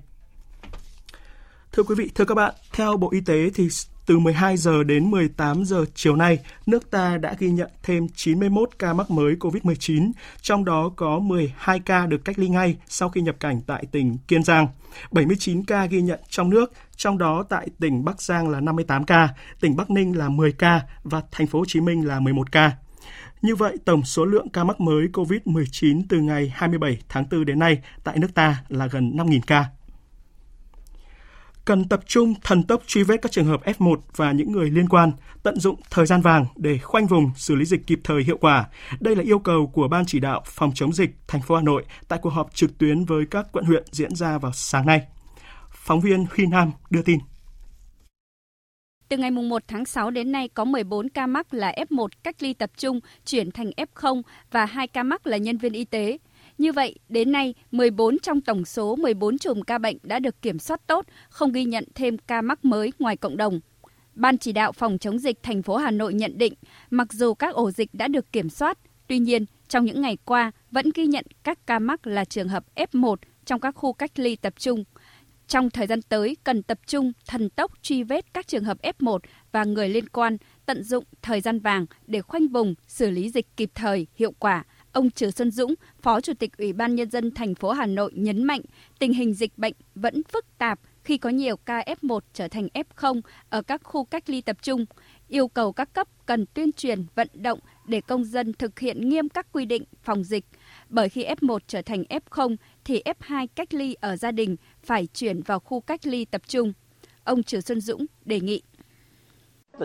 [1.72, 3.68] Thưa quý vị, thưa các bạn, theo Bộ Y tế thì
[4.06, 8.70] từ 12 giờ đến 18 giờ chiều nay, nước ta đã ghi nhận thêm 91
[8.78, 13.20] ca mắc mới COVID-19, trong đó có 12 ca được cách ly ngay sau khi
[13.20, 14.68] nhập cảnh tại tỉnh Kiên Giang.
[15.10, 19.28] 79 ca ghi nhận trong nước, trong đó tại tỉnh Bắc Giang là 58 ca,
[19.60, 22.72] tỉnh Bắc Ninh là 10 ca và thành phố Hồ Chí Minh là 11 ca.
[23.42, 27.58] Như vậy, tổng số lượng ca mắc mới COVID-19 từ ngày 27 tháng 4 đến
[27.58, 29.64] nay tại nước ta là gần 5.000 ca
[31.66, 34.88] cần tập trung thần tốc truy vết các trường hợp F1 và những người liên
[34.88, 38.38] quan, tận dụng thời gian vàng để khoanh vùng xử lý dịch kịp thời hiệu
[38.40, 38.68] quả.
[39.00, 41.84] Đây là yêu cầu của Ban chỉ đạo phòng chống dịch thành phố Hà Nội
[42.08, 45.02] tại cuộc họp trực tuyến với các quận huyện diễn ra vào sáng nay.
[45.70, 47.18] Phóng viên Huy Nam đưa tin.
[49.08, 52.52] Từ ngày 1 tháng 6 đến nay có 14 ca mắc là F1 cách ly
[52.52, 56.18] tập trung chuyển thành F0 và 2 ca mắc là nhân viên y tế.
[56.58, 60.58] Như vậy, đến nay, 14 trong tổng số 14 chùm ca bệnh đã được kiểm
[60.58, 63.60] soát tốt, không ghi nhận thêm ca mắc mới ngoài cộng đồng.
[64.14, 66.54] Ban chỉ đạo phòng chống dịch thành phố Hà Nội nhận định,
[66.90, 70.52] mặc dù các ổ dịch đã được kiểm soát, tuy nhiên, trong những ngày qua
[70.70, 74.36] vẫn ghi nhận các ca mắc là trường hợp F1 trong các khu cách ly
[74.36, 74.84] tập trung.
[75.48, 79.18] Trong thời gian tới, cần tập trung thần tốc truy vết các trường hợp F1
[79.52, 83.56] và người liên quan, tận dụng thời gian vàng để khoanh vùng, xử lý dịch
[83.56, 84.64] kịp thời, hiệu quả–
[84.96, 88.12] Ông Trừ Xuân Dũng, Phó Chủ tịch Ủy ban Nhân dân thành phố Hà Nội
[88.14, 88.60] nhấn mạnh
[88.98, 93.20] tình hình dịch bệnh vẫn phức tạp khi có nhiều ca F1 trở thành F0
[93.50, 94.86] ở các khu cách ly tập trung,
[95.28, 99.28] yêu cầu các cấp cần tuyên truyền vận động để công dân thực hiện nghiêm
[99.28, 100.44] các quy định phòng dịch,
[100.88, 105.42] bởi khi F1 trở thành F0 thì F2 cách ly ở gia đình phải chuyển
[105.42, 106.72] vào khu cách ly tập trung.
[107.24, 108.62] Ông Trừ Xuân Dũng đề nghị.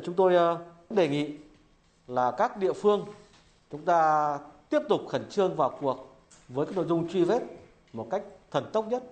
[0.03, 1.27] Chúng tôi ờ, đề nghị
[2.07, 3.05] là các địa phương
[3.71, 4.37] chúng ta
[4.71, 7.39] tiếp tục khẩn trương vào cuộc với các nội dung truy vết
[7.93, 9.03] một cách thần tốc nhất,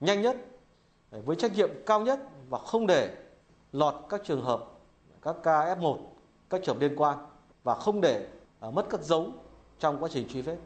[0.00, 0.36] nhanh nhất,
[1.10, 3.14] với trách nhiệm cao nhất và không để
[3.72, 4.64] lọt các trường hợp
[5.22, 5.98] các ca F1,
[6.50, 7.18] các trường liên quan
[7.64, 8.28] và không để
[8.60, 9.32] à, mất các dấu
[9.78, 10.56] trong quá trình truy vết.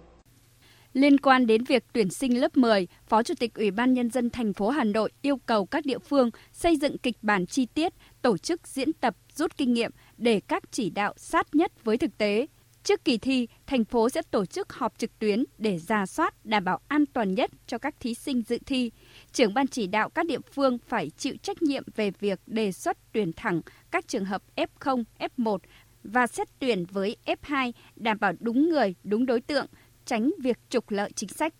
[0.93, 4.31] Liên quan đến việc tuyển sinh lớp 10, Phó Chủ tịch Ủy ban Nhân dân
[4.31, 7.93] thành phố Hà Nội yêu cầu các địa phương xây dựng kịch bản chi tiết,
[8.23, 12.19] tổ chức diễn tập, rút kinh nghiệm để các chỉ đạo sát nhất với thực
[12.19, 12.47] tế.
[12.87, 16.65] Trước kỳ thi, thành phố sẽ tổ chức họp trực tuyến để ra soát đảm
[16.65, 18.91] bảo an toàn nhất cho các thí sinh dự thi.
[19.33, 22.97] Trưởng ban chỉ đạo các địa phương phải chịu trách nhiệm về việc đề xuất
[23.13, 25.59] tuyển thẳng các trường hợp F0, F1
[26.05, 29.67] và xét tuyển với F2 đảm bảo đúng người, đúng đối tượng,
[30.05, 31.55] tránh việc trục lợi chính sách.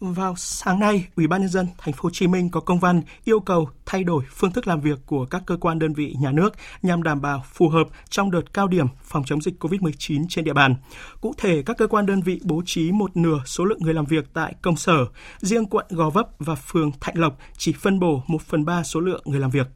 [0.00, 3.02] Vào sáng nay, Ủy ban nhân dân thành phố Hồ Chí Minh có công văn
[3.24, 6.32] yêu cầu thay đổi phương thức làm việc của các cơ quan đơn vị nhà
[6.32, 10.44] nước nhằm đảm bảo phù hợp trong đợt cao điểm phòng chống dịch COVID-19 trên
[10.44, 10.74] địa bàn.
[11.20, 14.04] Cụ thể, các cơ quan đơn vị bố trí một nửa số lượng người làm
[14.04, 15.06] việc tại công sở,
[15.40, 19.00] riêng quận Gò Vấp và phường Thạnh Lộc chỉ phân bổ 1 phần 3 số
[19.00, 19.66] lượng người làm việc.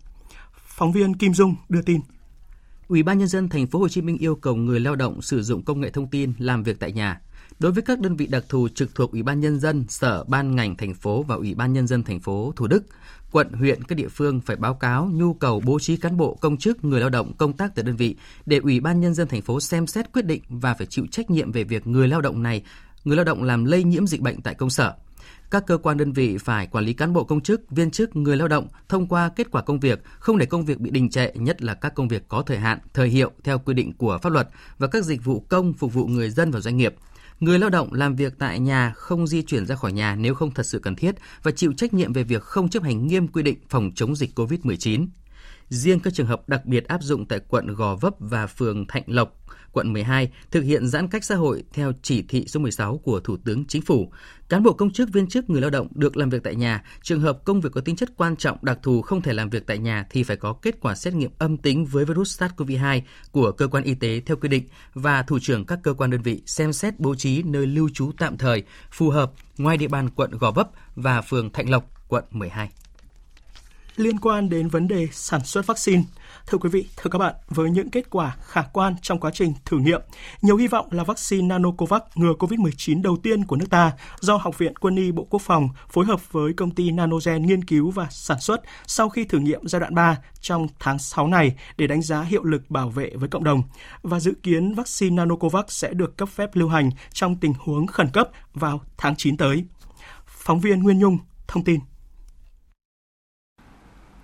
[0.66, 2.00] Phóng viên Kim Dung đưa tin.
[2.88, 5.42] Ủy ban nhân dân thành phố Hồ Chí Minh yêu cầu người lao động sử
[5.42, 7.20] dụng công nghệ thông tin làm việc tại nhà.
[7.62, 10.56] Đối với các đơn vị đặc thù trực thuộc Ủy ban nhân dân, Sở ban
[10.56, 12.82] ngành thành phố và Ủy ban nhân dân thành phố Thủ Đức,
[13.32, 16.56] quận, huyện các địa phương phải báo cáo nhu cầu bố trí cán bộ công
[16.56, 19.42] chức người lao động công tác tại đơn vị để Ủy ban nhân dân thành
[19.42, 22.42] phố xem xét quyết định và phải chịu trách nhiệm về việc người lao động
[22.42, 22.62] này
[23.04, 24.94] người lao động làm lây nhiễm dịch bệnh tại công sở.
[25.50, 28.36] Các cơ quan đơn vị phải quản lý cán bộ công chức, viên chức, người
[28.36, 31.32] lao động thông qua kết quả công việc, không để công việc bị đình trệ,
[31.34, 34.32] nhất là các công việc có thời hạn, thời hiệu theo quy định của pháp
[34.32, 34.48] luật
[34.78, 36.94] và các dịch vụ công phục vụ người dân và doanh nghiệp.
[37.42, 40.50] Người lao động làm việc tại nhà không di chuyển ra khỏi nhà nếu không
[40.50, 43.42] thật sự cần thiết và chịu trách nhiệm về việc không chấp hành nghiêm quy
[43.42, 45.06] định phòng chống dịch COVID-19.
[45.72, 49.02] Riêng các trường hợp đặc biệt áp dụng tại quận Gò Vấp và phường Thạnh
[49.06, 49.36] Lộc,
[49.72, 53.36] quận 12 thực hiện giãn cách xã hội theo chỉ thị số 16 của Thủ
[53.44, 54.12] tướng Chính phủ.
[54.48, 57.20] Cán bộ công chức viên chức người lao động được làm việc tại nhà, trường
[57.20, 59.78] hợp công việc có tính chất quan trọng đặc thù không thể làm việc tại
[59.78, 63.66] nhà thì phải có kết quả xét nghiệm âm tính với virus SARS-CoV-2 của cơ
[63.68, 66.72] quan y tế theo quy định và thủ trưởng các cơ quan đơn vị xem
[66.72, 70.50] xét bố trí nơi lưu trú tạm thời phù hợp ngoài địa bàn quận Gò
[70.50, 72.68] Vấp và phường Thạnh Lộc, quận 12
[73.96, 76.02] liên quan đến vấn đề sản xuất vaccine.
[76.46, 79.52] Thưa quý vị, thưa các bạn, với những kết quả khả quan trong quá trình
[79.64, 80.00] thử nghiệm,
[80.42, 84.58] nhiều hy vọng là vaccine Nanocovax ngừa COVID-19 đầu tiên của nước ta do Học
[84.58, 88.06] viện Quân y Bộ Quốc phòng phối hợp với công ty Nanogen nghiên cứu và
[88.10, 92.02] sản xuất sau khi thử nghiệm giai đoạn 3 trong tháng 6 này để đánh
[92.02, 93.62] giá hiệu lực bảo vệ với cộng đồng.
[94.02, 98.08] Và dự kiến vaccine Nanocovax sẽ được cấp phép lưu hành trong tình huống khẩn
[98.12, 99.64] cấp vào tháng 9 tới.
[100.26, 101.80] Phóng viên Nguyên Nhung thông tin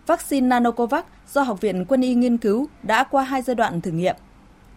[0.09, 3.91] vaccine Nanocovax do Học viện Quân y nghiên cứu đã qua hai giai đoạn thử
[3.91, 4.17] nghiệm.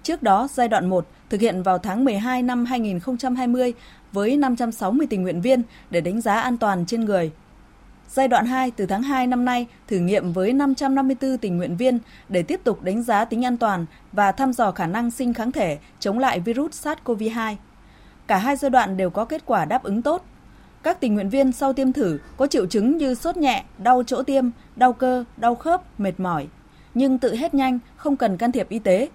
[0.04, 3.74] Trước đó, giai đoạn 1 thực hiện vào tháng 12 năm 2020
[4.12, 7.32] với 560 tình nguyện viên để đánh giá an toàn trên người.
[8.10, 12.00] Giai đoạn 2 từ tháng 2 năm nay thử nghiệm với 554 tình nguyện viên
[12.30, 15.52] để tiếp tục đánh giá tính an toàn và thăm dò khả năng sinh kháng
[15.52, 17.56] thể chống lại virus SARS-CoV-2.
[18.28, 20.26] Cả hai giai đoạn đều có kết quả đáp ứng tốt.
[20.84, 24.24] Các tình nguyện viên sau tiêm thử có triệu chứng như sốt nhẹ, đau chỗ
[24.24, 26.48] tiêm, đau cơ, đau khớp, mệt mỏi,
[26.94, 29.08] nhưng tự hết nhanh, không cần can thiệp y tế.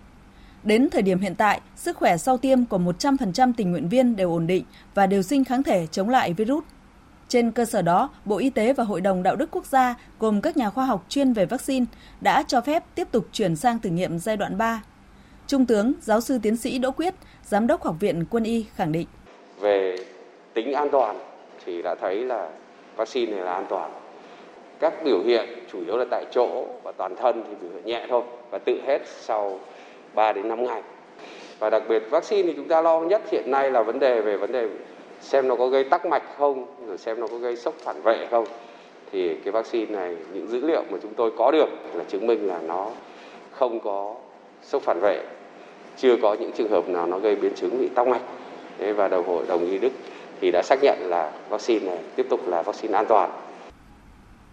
[0.63, 4.33] Đến thời điểm hiện tại, sức khỏe sau tiêm của 100% tình nguyện viên đều
[4.33, 6.65] ổn định và đều sinh kháng thể chống lại virus.
[7.29, 10.41] Trên cơ sở đó, Bộ Y tế và Hội đồng Đạo đức Quốc gia gồm
[10.41, 11.87] các nhà khoa học chuyên về vaccine
[12.21, 14.83] đã cho phép tiếp tục chuyển sang thử nghiệm giai đoạn 3.
[15.47, 18.93] Trung tướng, giáo sư tiến sĩ Đỗ Quyết, Giám đốc Học viện Quân y khẳng
[18.93, 19.07] định.
[19.61, 19.97] Về
[20.55, 21.17] tính an toàn
[21.67, 22.49] thì đã thấy là
[22.97, 23.91] vaccine này là an toàn.
[24.81, 28.07] Các biểu hiện chủ yếu là tại chỗ và toàn thân thì biểu hiện nhẹ
[28.09, 29.59] thôi và tự hết sau
[30.15, 30.83] 3 đến 5 ngày.
[31.59, 34.37] Và đặc biệt vaccine thì chúng ta lo nhất hiện nay là vấn đề về
[34.37, 34.69] vấn đề
[35.21, 38.27] xem nó có gây tắc mạch không, rồi xem nó có gây sốc phản vệ
[38.31, 38.45] không.
[39.13, 42.47] Thì cái vaccine này những dữ liệu mà chúng tôi có được là chứng minh
[42.47, 42.91] là nó
[43.51, 44.15] không có
[44.63, 45.21] sốc phản vệ,
[45.97, 48.23] chưa có những trường hợp nào nó gây biến chứng bị tắc mạch.
[48.79, 49.93] và đầu hội đồng y Đức
[50.41, 53.31] thì đã xác nhận là vaccine này tiếp tục là vaccine an toàn.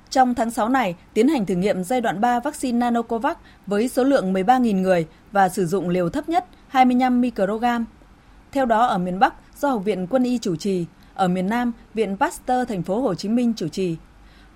[0.10, 4.04] Trong tháng 6 này, tiến hành thử nghiệm giai đoạn 3 vaccine Nanocovax với số
[4.04, 7.86] lượng 13.000 người và sử dụng liều thấp nhất 25 microgram.
[8.52, 11.72] Theo đó ở miền Bắc do Học viện Quân y chủ trì, ở miền Nam,
[11.94, 13.96] Viện Pasteur thành phố Hồ Chí Minh chủ trì.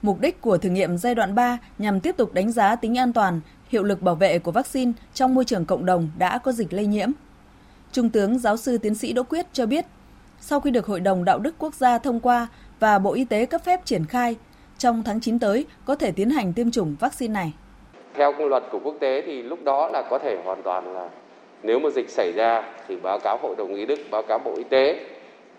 [0.02, 3.14] Mục đích của thử nghiệm giai đoạn 3 nhằm tiếp tục đánh giá tính an
[3.14, 6.74] toàn, hiệu lực bảo vệ của vaccine trong môi trường cộng đồng đã có dịch
[6.74, 7.12] lây nhiễm.
[7.92, 9.86] Trung tướng giáo sư tiến sĩ Đỗ Quyết cho biết,
[10.40, 12.48] sau khi được Hội đồng Đạo đức Quốc gia thông qua
[12.80, 14.36] và Bộ Y tế cấp phép triển khai,
[14.78, 17.54] trong tháng 9 tới có thể tiến hành tiêm chủng vaccine này.
[18.14, 21.10] Theo quy luật của quốc tế thì lúc đó là có thể hoàn toàn là
[21.64, 24.54] nếu mà dịch xảy ra thì báo cáo Hội đồng Y Đức, báo cáo Bộ
[24.58, 25.06] Y tế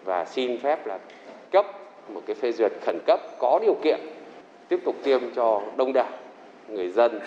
[0.05, 0.99] và xin phép là
[1.51, 1.67] cấp
[2.09, 4.01] một cái phê duyệt khẩn cấp có điều kiện
[4.69, 6.09] tiếp tục tiêm cho đông đảo
[6.69, 7.21] người dân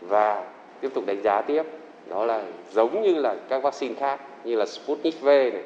[0.00, 0.44] và
[0.80, 1.62] tiếp tục đánh giá tiếp
[2.08, 5.62] đó là giống như là các vaccine khác như là Sputnik V này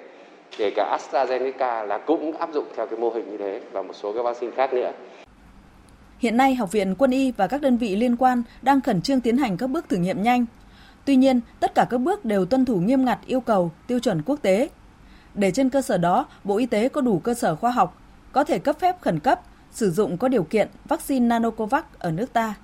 [0.56, 3.92] kể cả AstraZeneca là cũng áp dụng theo cái mô hình như thế và một
[3.96, 4.92] số các vaccine khác nữa.
[6.18, 9.20] Hiện nay, Học viện Quân y và các đơn vị liên quan đang khẩn trương
[9.20, 10.46] tiến hành các bước thử nghiệm nhanh.
[11.04, 14.22] Tuy nhiên, tất cả các bước đều tuân thủ nghiêm ngặt yêu cầu, tiêu chuẩn
[14.22, 14.68] quốc tế.
[15.34, 18.44] Để trên cơ sở đó, Bộ Y tế có đủ cơ sở khoa học, có
[18.44, 22.54] thể cấp phép khẩn cấp, sử dụng có điều kiện vaccine Nanocovax ở nước ta.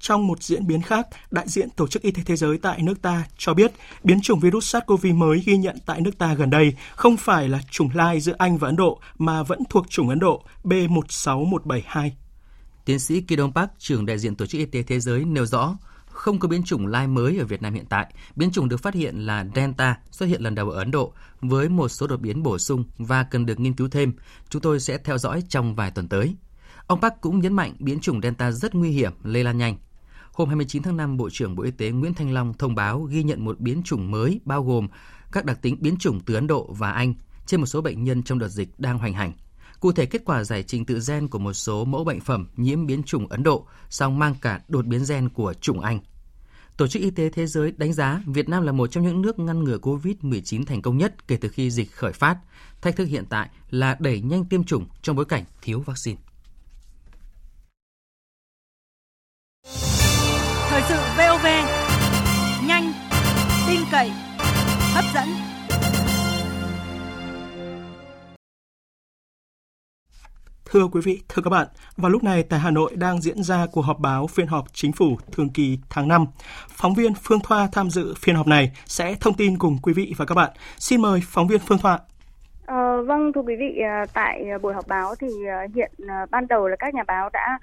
[0.00, 3.02] Trong một diễn biến khác, đại diện Tổ chức Y tế Thế giới tại nước
[3.02, 3.72] ta cho biết
[4.04, 7.60] biến chủng virus SARS-CoV mới ghi nhận tại nước ta gần đây không phải là
[7.70, 12.10] chủng lai giữa Anh và Ấn Độ mà vẫn thuộc chủng Ấn Độ B16172.
[12.84, 15.76] Tiến sĩ Kidong Park, trưởng đại diện Tổ chức Y tế Thế giới nêu rõ,
[16.06, 18.14] không có biến chủng lai mới ở Việt Nam hiện tại.
[18.36, 21.68] Biến chủng được phát hiện là Delta, xuất hiện lần đầu ở Ấn Độ, với
[21.68, 24.12] một số đột biến bổ sung và cần được nghiên cứu thêm.
[24.48, 26.36] Chúng tôi sẽ theo dõi trong vài tuần tới.
[26.86, 29.76] Ông Park cũng nhấn mạnh biến chủng Delta rất nguy hiểm, lây lan nhanh.
[30.38, 33.22] Hôm 29 tháng 5, Bộ trưởng Bộ Y tế Nguyễn Thanh Long thông báo ghi
[33.22, 34.88] nhận một biến chủng mới bao gồm
[35.32, 37.14] các đặc tính biến chủng từ Ấn Độ và Anh
[37.46, 39.32] trên một số bệnh nhân trong đợt dịch đang hoành hành.
[39.80, 42.86] Cụ thể, kết quả giải trình tự gen của một số mẫu bệnh phẩm nhiễm
[42.86, 46.00] biến chủng Ấn Độ, song mang cả đột biến gen của chủng Anh.
[46.76, 49.38] Tổ chức Y tế Thế giới đánh giá Việt Nam là một trong những nước
[49.38, 52.38] ngăn ngừa COVID-19 thành công nhất kể từ khi dịch khởi phát.
[52.80, 56.20] Thách thức hiện tại là đẩy nhanh tiêm chủng trong bối cảnh thiếu vaccine.
[60.78, 61.46] Thời sự VOV,
[62.66, 62.92] nhanh,
[63.68, 64.10] tin cậy,
[64.94, 65.28] hấp dẫn.
[70.64, 73.66] Thưa quý vị, thưa các bạn, vào lúc này tại Hà Nội đang diễn ra
[73.72, 76.26] cuộc họp báo phiên họp chính phủ thường kỳ tháng 5.
[76.68, 80.14] Phóng viên Phương Thoa tham dự phiên họp này sẽ thông tin cùng quý vị
[80.16, 80.50] và các bạn.
[80.78, 81.98] Xin mời phóng viên Phương Thoa.
[82.68, 85.90] À, vâng thưa quý vị à, tại à, buổi họp báo thì à, hiện
[86.30, 87.58] ban đầu là các nhà báo đã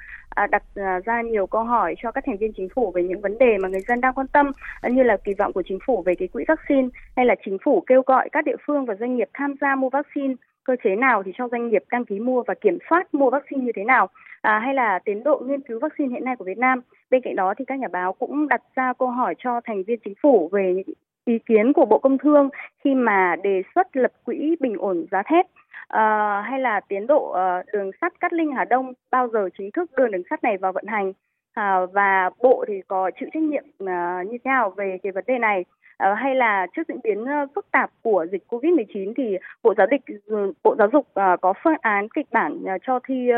[0.47, 0.63] đặt
[1.05, 3.69] ra nhiều câu hỏi cho các thành viên chính phủ về những vấn đề mà
[3.69, 4.51] người dân đang quan tâm
[4.83, 7.83] như là kỳ vọng của chính phủ về cái quỹ vaccine hay là chính phủ
[7.87, 11.23] kêu gọi các địa phương và doanh nghiệp tham gia mua vaccine cơ chế nào
[11.23, 14.09] thì cho doanh nghiệp đăng ký mua và kiểm soát mua vaccine như thế nào
[14.41, 16.81] à, hay là tiến độ nghiên cứu vaccine hiện nay của Việt Nam.
[17.09, 19.99] Bên cạnh đó thì các nhà báo cũng đặt ra câu hỏi cho thành viên
[20.05, 20.83] chính phủ về
[21.25, 22.49] ý kiến của Bộ Công Thương
[22.83, 25.45] khi mà đề xuất lập quỹ bình ổn giá thép
[25.87, 29.71] à, hay là tiến độ à, đường sắt Cát Linh Hà Đông bao giờ chính
[29.71, 31.13] thức đưa đường sắt này vào vận hành?
[31.53, 35.23] À, và Bộ thì có chịu trách nhiệm à, như thế nào về cái vấn
[35.27, 35.65] đề này?
[35.97, 40.53] À, hay là trước diễn biến phức tạp của dịch Covid-19 thì Bộ Giáo dục
[40.63, 43.29] Bộ Giáo dục à, có phương án kịch bản à, cho thi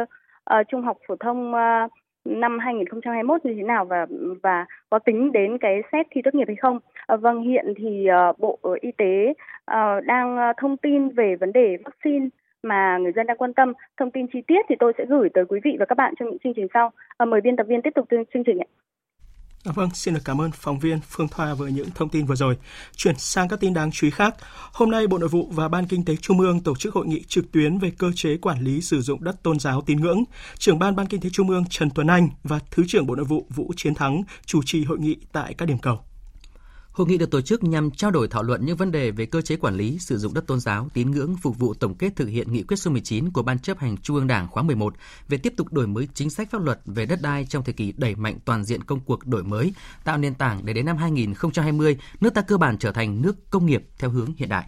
[0.43, 1.87] à, trung học phổ thông à,
[2.27, 4.05] năm 2021 như thế nào và
[4.43, 6.79] và có tính đến cái xét thi tốt nghiệp hay không?
[7.07, 9.33] À, vâng, hiện thì uh, Bộ Y tế
[9.71, 12.27] uh, đang ờ, thông tin về vấn đề vaccine
[12.63, 13.73] mà người dân đang quan tâm.
[13.97, 16.29] Thông tin chi tiết thì tôi sẽ gửi tới quý vị và các bạn trong
[16.29, 16.91] những chương trình sau.
[17.17, 18.69] À, mời biên tập viên tiếp tục chương trình ạ.
[19.67, 22.35] À, vâng, xin được cảm ơn phóng viên Phương Thoa với những thông tin vừa
[22.35, 22.57] rồi.
[22.95, 24.35] Chuyển sang các tin đáng chú ý khác.
[24.73, 27.23] Hôm nay, Bộ Nội vụ và Ban Kinh tế Trung ương tổ chức hội nghị
[27.23, 30.23] trực tuyến về cơ chế quản lý sử dụng đất tôn giáo tín ngưỡng.
[30.57, 33.25] Trưởng ban Ban Kinh tế Trung ương Trần Tuấn Anh và Thứ trưởng Bộ Nội
[33.25, 35.99] vụ Vũ Chiến Thắng chủ trì hội nghị tại các điểm cầu.
[36.97, 39.41] Hội nghị được tổ chức nhằm trao đổi thảo luận những vấn đề về cơ
[39.41, 42.25] chế quản lý sử dụng đất tôn giáo, tín ngưỡng phục vụ tổng kết thực
[42.25, 44.93] hiện nghị quyết số 19 của Ban chấp hành Trung ương Đảng khóa 11
[45.27, 47.93] về tiếp tục đổi mới chính sách pháp luật về đất đai trong thời kỳ
[47.97, 51.97] đẩy mạnh toàn diện công cuộc đổi mới, tạo nền tảng để đến năm 2020,
[52.21, 54.65] nước ta cơ bản trở thành nước công nghiệp theo hướng hiện đại.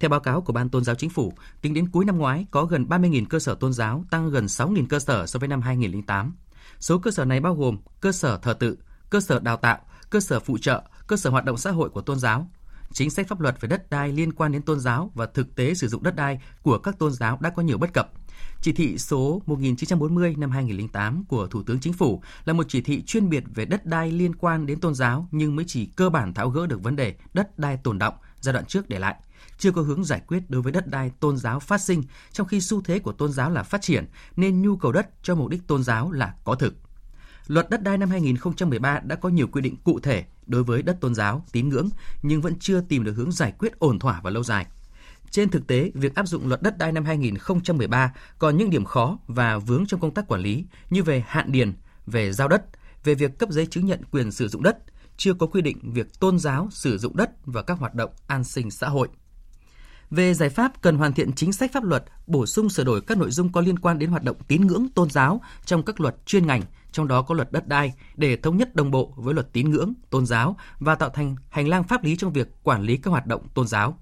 [0.00, 2.64] Theo báo cáo của Ban Tôn giáo Chính phủ, tính đến cuối năm ngoái có
[2.64, 6.34] gần 30.000 cơ sở tôn giáo, tăng gần 6.000 cơ sở so với năm 2008.
[6.80, 8.78] Số cơ sở này bao gồm cơ sở thờ tự,
[9.10, 9.78] cơ sở đào tạo,
[10.14, 12.50] cơ sở phụ trợ, cơ sở hoạt động xã hội của tôn giáo.
[12.92, 15.74] Chính sách pháp luật về đất đai liên quan đến tôn giáo và thực tế
[15.74, 18.10] sử dụng đất đai của các tôn giáo đã có nhiều bất cập.
[18.60, 23.02] Chỉ thị số 1940 năm 2008 của Thủ tướng Chính phủ là một chỉ thị
[23.02, 26.34] chuyên biệt về đất đai liên quan đến tôn giáo nhưng mới chỉ cơ bản
[26.34, 29.16] tháo gỡ được vấn đề đất đai tồn động giai đoạn trước để lại
[29.58, 32.60] chưa có hướng giải quyết đối với đất đai tôn giáo phát sinh, trong khi
[32.60, 35.66] xu thế của tôn giáo là phát triển, nên nhu cầu đất cho mục đích
[35.66, 36.83] tôn giáo là có thực.
[37.46, 41.00] Luật đất đai năm 2013 đã có nhiều quy định cụ thể đối với đất
[41.00, 41.88] tôn giáo, tín ngưỡng
[42.22, 44.66] nhưng vẫn chưa tìm được hướng giải quyết ổn thỏa và lâu dài.
[45.30, 49.18] Trên thực tế, việc áp dụng luật đất đai năm 2013 còn những điểm khó
[49.26, 51.72] và vướng trong công tác quản lý như về hạn điền,
[52.06, 52.64] về giao đất,
[53.04, 54.78] về việc cấp giấy chứng nhận quyền sử dụng đất,
[55.16, 58.44] chưa có quy định việc tôn giáo sử dụng đất và các hoạt động an
[58.44, 59.08] sinh xã hội.
[60.10, 63.18] Về giải pháp cần hoàn thiện chính sách pháp luật, bổ sung sửa đổi các
[63.18, 66.26] nội dung có liên quan đến hoạt động tín ngưỡng tôn giáo trong các luật
[66.26, 66.62] chuyên ngành,
[66.94, 69.92] trong đó có luật đất đai để thống nhất đồng bộ với luật tín ngưỡng,
[70.10, 73.26] tôn giáo và tạo thành hành lang pháp lý trong việc quản lý các hoạt
[73.26, 73.98] động tôn giáo.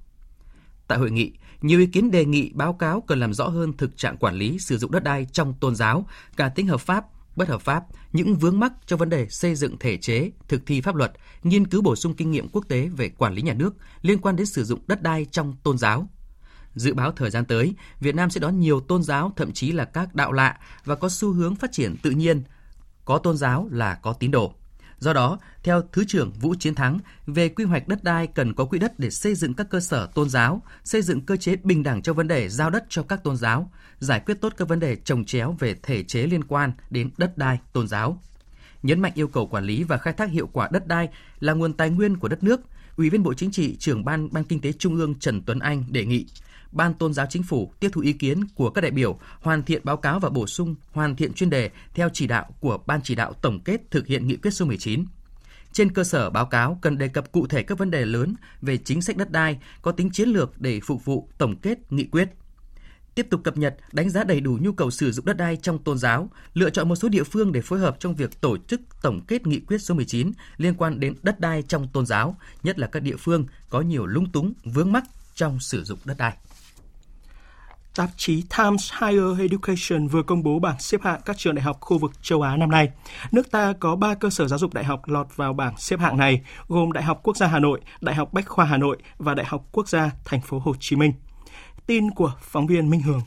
[0.87, 3.97] Tại hội nghị, nhiều ý kiến đề nghị báo cáo cần làm rõ hơn thực
[3.97, 7.05] trạng quản lý sử dụng đất đai trong tôn giáo, cả tính hợp pháp,
[7.37, 10.81] bất hợp pháp, những vướng mắc cho vấn đề xây dựng thể chế, thực thi
[10.81, 11.13] pháp luật,
[11.43, 14.37] nghiên cứu bổ sung kinh nghiệm quốc tế về quản lý nhà nước liên quan
[14.37, 16.09] đến sử dụng đất đai trong tôn giáo.
[16.75, 19.85] Dự báo thời gian tới, Việt Nam sẽ đón nhiều tôn giáo, thậm chí là
[19.85, 22.43] các đạo lạ và có xu hướng phát triển tự nhiên.
[23.05, 24.55] Có tôn giáo là có tín đồ.
[24.99, 28.65] Do đó, theo Thứ trưởng Vũ Chiến Thắng, về quy hoạch đất đai cần có
[28.65, 31.83] quỹ đất để xây dựng các cơ sở tôn giáo, xây dựng cơ chế bình
[31.83, 34.81] đẳng cho vấn đề giao đất cho các tôn giáo, giải quyết tốt các vấn
[34.81, 38.23] đề trồng chéo về thể chế liên quan đến đất đai, tôn giáo.
[38.83, 41.09] Nhấn mạnh yêu cầu quản lý và khai thác hiệu quả đất đai
[41.41, 42.61] là nguồn tài nguyên của đất nước,
[42.97, 45.85] Ủy viên Bộ Chính trị, trưởng ban Ban Kinh tế Trung ương Trần Tuấn Anh
[45.89, 46.27] đề nghị
[46.73, 49.81] Ban Tôn giáo Chính phủ tiếp thu ý kiến của các đại biểu, hoàn thiện
[49.85, 53.15] báo cáo và bổ sung, hoàn thiện chuyên đề theo chỉ đạo của Ban chỉ
[53.15, 55.05] đạo tổng kết thực hiện nghị quyết số 19.
[55.73, 58.77] Trên cơ sở báo cáo cần đề cập cụ thể các vấn đề lớn về
[58.77, 62.29] chính sách đất đai có tính chiến lược để phục vụ tổng kết nghị quyết.
[63.15, 65.79] Tiếp tục cập nhật, đánh giá đầy đủ nhu cầu sử dụng đất đai trong
[65.79, 68.81] tôn giáo, lựa chọn một số địa phương để phối hợp trong việc tổ chức
[69.03, 72.79] tổng kết nghị quyết số 19 liên quan đến đất đai trong tôn giáo, nhất
[72.79, 75.05] là các địa phương có nhiều lúng túng, vướng mắc
[75.35, 76.37] trong sử dụng đất đai.
[77.97, 81.81] Tạp chí Times Higher Education vừa công bố bảng xếp hạng các trường đại học
[81.81, 82.89] khu vực châu Á năm nay.
[83.33, 86.17] Nước ta có 3 cơ sở giáo dục đại học lọt vào bảng xếp hạng
[86.17, 89.35] này, gồm Đại học Quốc gia Hà Nội, Đại học Bách khoa Hà Nội và
[89.35, 91.13] Đại học Quốc gia Thành phố Hồ Chí Minh.
[91.87, 93.21] Tin của phóng viên Minh Hường.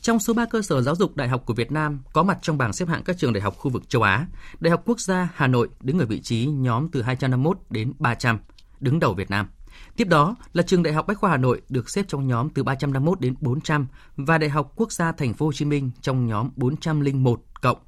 [0.00, 2.58] Trong số 3 cơ sở giáo dục đại học của Việt Nam có mặt trong
[2.58, 4.26] bảng xếp hạng các trường đại học khu vực châu Á,
[4.60, 8.38] Đại học Quốc gia Hà Nội đứng ở vị trí nhóm từ 251 đến 300,
[8.80, 9.48] đứng đầu Việt Nam.
[9.96, 12.62] Tiếp đó là trường Đại học Bách khoa Hà Nội được xếp trong nhóm từ
[12.62, 16.50] 351 đến 400 và Đại học Quốc gia Thành phố Hồ Chí Minh trong nhóm
[16.56, 17.78] 401 cộng.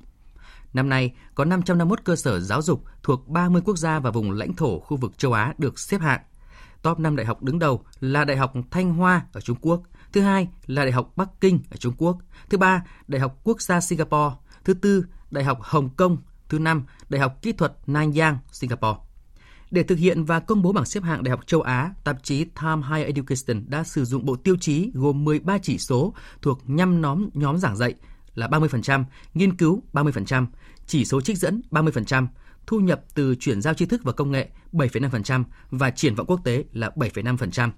[0.72, 4.52] Năm nay, có 551 cơ sở giáo dục thuộc 30 quốc gia và vùng lãnh
[4.52, 6.20] thổ khu vực châu Á được xếp hạng.
[6.82, 9.82] Top 5 đại học đứng đầu là Đại học Thanh Hoa ở Trung Quốc,
[10.12, 12.18] thứ hai là Đại học Bắc Kinh ở Trung Quốc,
[12.50, 16.16] thứ ba Đại học Quốc gia Singapore, thứ tư Đại học Hồng Kông,
[16.48, 18.98] thứ năm Đại học Kỹ thuật Nanyang, Singapore.
[19.72, 22.44] Để thực hiện và công bố bảng xếp hạng Đại học châu Á, tạp chí
[22.44, 27.00] Time Higher Education đã sử dụng bộ tiêu chí gồm 13 chỉ số thuộc nhăm
[27.00, 27.94] nhóm nhóm giảng dạy
[28.34, 29.04] là 30%,
[29.34, 30.46] nghiên cứu 30%,
[30.86, 32.26] chỉ số trích dẫn 30%,
[32.66, 36.40] thu nhập từ chuyển giao tri thức và công nghệ 7,5% và triển vọng quốc
[36.44, 37.70] tế là 7,5%.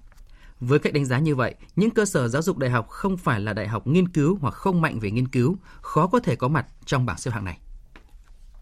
[0.59, 3.39] Với cách đánh giá như vậy, những cơ sở giáo dục đại học không phải
[3.39, 6.47] là đại học nghiên cứu hoặc không mạnh về nghiên cứu, khó có thể có
[6.47, 7.59] mặt trong bảng xếp hạng này.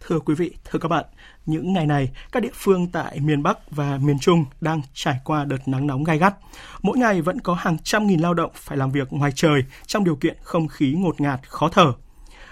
[0.08, 1.06] Thưa quý vị, thưa các bạn,
[1.45, 5.45] những ngày này, các địa phương tại miền Bắc và miền Trung đang trải qua
[5.45, 6.36] đợt nắng nóng gai gắt.
[6.82, 10.04] Mỗi ngày vẫn có hàng trăm nghìn lao động phải làm việc ngoài trời trong
[10.04, 11.93] điều kiện không khí ngột ngạt, khó thở.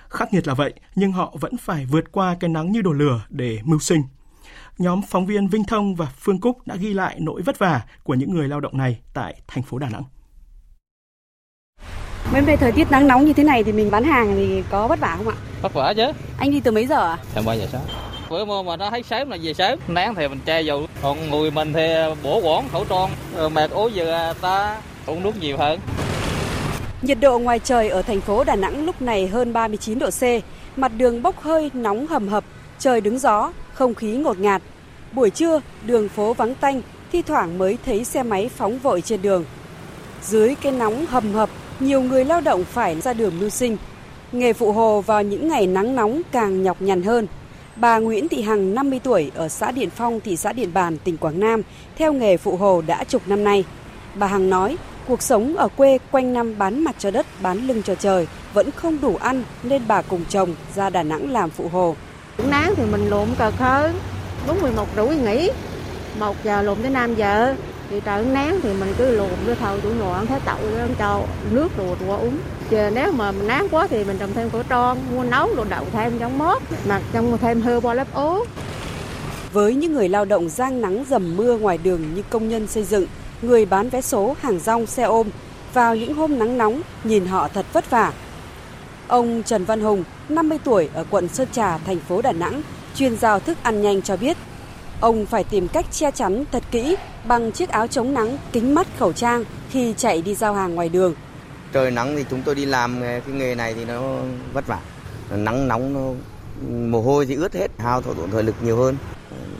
[0.09, 3.21] Khắc nghiệt là vậy, nhưng họ vẫn phải vượt qua cái nắng như đổ lửa
[3.29, 4.03] để mưu sinh.
[4.77, 8.13] Nhóm phóng viên Vinh Thông và Phương Cúc đã ghi lại nỗi vất vả của
[8.13, 10.03] những người lao động này tại thành phố Đà Nẵng.
[12.33, 14.87] Bên về thời tiết nắng nóng như thế này thì mình bán hàng thì có
[14.87, 15.35] vất vả không ạ?
[15.61, 16.05] Vất vả chứ.
[16.37, 17.17] Anh đi từ mấy giờ ạ?
[17.33, 17.81] Tầm 3 giờ sáng.
[18.29, 20.85] Bữa mua mà nó thấy sớm là về sớm, nắng thì mình che dù.
[21.01, 21.87] Còn người mình thì
[22.23, 23.09] bổ quỏn khẩu trang,
[23.53, 25.79] mệt ố giờ ta uống nước nhiều hơn.
[27.01, 30.23] Nhiệt độ ngoài trời ở thành phố Đà Nẵng lúc này hơn 39 độ C,
[30.77, 32.43] mặt đường bốc hơi nóng hầm hập,
[32.79, 34.61] trời đứng gió, không khí ngột ngạt.
[35.11, 39.21] Buổi trưa, đường phố vắng tanh, thi thoảng mới thấy xe máy phóng vội trên
[39.21, 39.45] đường.
[40.23, 41.49] Dưới cái nóng hầm hập,
[41.81, 43.77] nhiều người lao động phải ra đường mưu sinh.
[44.31, 47.27] Nghề phụ hồ vào những ngày nắng nóng càng nhọc nhằn hơn.
[47.75, 51.17] Bà Nguyễn Thị Hằng, 50 tuổi, ở xã Điện Phong, thị xã Điện Bàn, tỉnh
[51.17, 51.61] Quảng Nam,
[51.97, 53.63] theo nghề phụ hồ đã chục năm nay.
[54.15, 54.77] Bà Hằng nói,
[55.07, 58.71] cuộc sống ở quê quanh năm bán mặt cho đất, bán lưng cho trời, vẫn
[58.71, 61.95] không đủ ăn nên bà cùng chồng ra Đà Nẵng làm phụ hồ.
[62.49, 63.91] Nắng thì mình lụm cờ khơi,
[64.47, 65.51] đúng 11 rưỡi nghỉ,
[66.19, 67.55] 1 giờ lụm tới 5 giờ,
[67.91, 70.57] thì trời nắng thì mình cứ luồn cái thầu tủ loạn tẩu, tậu
[70.99, 71.21] cho
[71.51, 72.37] nước đồ đồ uống.
[72.69, 75.85] Chờ nếu mà nắng quá thì mình trồng thêm khẩu tròn, mua nấu đồ đậu
[75.91, 78.45] thêm trong mốt mặc trong thêm hơ bo lớp ố
[79.53, 82.83] với những người lao động giang nắng dầm mưa ngoài đường như công nhân xây
[82.83, 83.05] dựng
[83.41, 85.27] người bán vé số hàng rong xe ôm
[85.73, 88.11] vào những hôm nắng nóng nhìn họ thật vất vả.
[89.07, 92.61] Ông Trần Văn Hùng 50 tuổi ở quận Sơn Trà thành phố Đà Nẵng
[92.95, 94.37] chuyên giao thức ăn nhanh cho biết
[95.01, 96.95] Ông phải tìm cách che chắn thật kỹ
[97.25, 100.89] bằng chiếc áo chống nắng, kính mắt, khẩu trang khi chạy đi giao hàng ngoài
[100.89, 101.13] đường.
[101.73, 104.01] Trời nắng thì chúng tôi đi làm cái nghề này thì nó
[104.53, 104.79] vất vả.
[105.35, 106.13] Nắng nóng nó
[106.69, 108.95] mồ hôi thì ướt hết, hao thổ tổn thời lực nhiều hơn.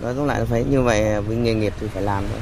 [0.01, 2.39] nói tóm lại là phải như vậy với nghề nghiệp thì phải làm thôi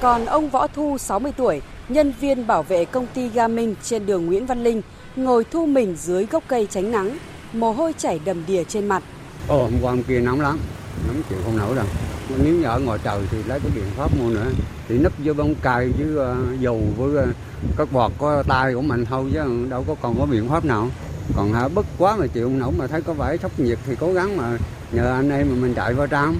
[0.00, 4.26] còn ông Võ Thu 60 tuổi nhân viên bảo vệ công ty Garmin trên đường
[4.26, 4.82] Nguyễn Văn Linh
[5.16, 7.18] ngồi thu mình dưới gốc cây tránh nắng
[7.52, 9.02] mồ hôi chảy đầm đìa trên mặt
[9.48, 10.58] Ồ, hôm qua hôm kia nóng lắm
[11.06, 11.86] nóng chịu không nổi đâu.
[12.28, 14.46] Nếu như ở ngoài trời thì lấy cái biện pháp mua nữa.
[14.88, 17.34] Thì nấp vô bông cài với uh, dầu với uh,
[17.76, 20.88] các bọt có tay của mình thôi chứ đâu có còn có biện pháp nào.
[21.36, 23.96] Còn hả bất quá mà chịu không nổi mà thấy có vẻ sốc nhiệt thì
[24.00, 24.58] cố gắng mà
[24.92, 26.36] nhờ anh em mà mình chạy vào trong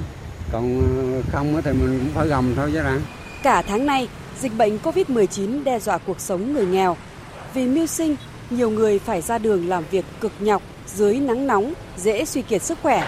[0.52, 0.82] còn
[1.14, 2.98] ờ, không thì mình cũng phải gồng thôi chứ ra.
[3.42, 4.08] Cả tháng nay
[4.40, 6.96] dịch bệnh Covid-19 đe dọa cuộc sống người nghèo.
[7.54, 8.16] Vì mưu sinh
[8.50, 12.62] nhiều người phải ra đường làm việc cực nhọc dưới nắng nóng dễ suy kiệt
[12.62, 13.04] sức khỏe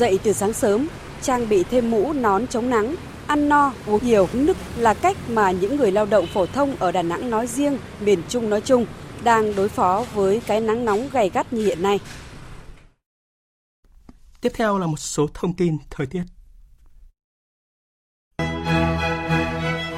[0.00, 0.88] dậy từ sáng sớm
[1.22, 2.96] trang bị thêm mũ nón chống nắng
[3.26, 6.92] ăn no uống nhiều nước là cách mà những người lao động phổ thông ở
[6.92, 8.86] Đà Nẵng nói riêng miền Trung nói chung
[9.24, 12.00] đang đối phó với cái nắng nóng gay gắt như hiện nay.
[14.40, 16.22] Tiếp theo là một số thông tin thời tiết.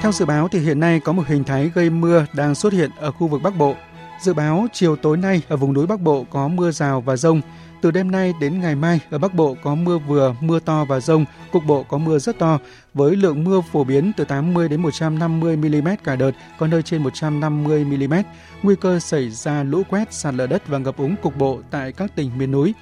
[0.00, 2.90] Theo dự báo thì hiện nay có một hình thái gây mưa đang xuất hiện
[2.96, 3.74] ở khu vực Bắc Bộ.
[4.22, 7.40] Dự báo chiều tối nay ở vùng núi Bắc Bộ có mưa rào và rông.
[7.82, 11.00] Từ đêm nay đến ngày mai ở Bắc Bộ có mưa vừa, mưa to và
[11.00, 12.58] rông, cục bộ có mưa rất to
[12.94, 17.02] với lượng mưa phổ biến từ 80 đến 150 mm cả đợt, có nơi trên
[17.02, 18.14] 150 mm.
[18.62, 21.92] Nguy cơ xảy ra lũ quét, sạt lở đất và ngập úng cục bộ tại
[21.92, 22.74] các tỉnh miền núi.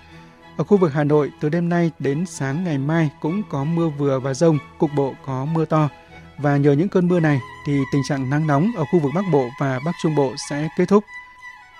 [0.56, 3.88] Ở khu vực Hà Nội, từ đêm nay đến sáng ngày mai cũng có mưa
[3.88, 5.88] vừa và rông, cục bộ có mưa to.
[6.38, 9.24] Và nhờ những cơn mưa này thì tình trạng nắng nóng ở khu vực Bắc
[9.32, 11.04] Bộ và Bắc Trung Bộ sẽ kết thúc.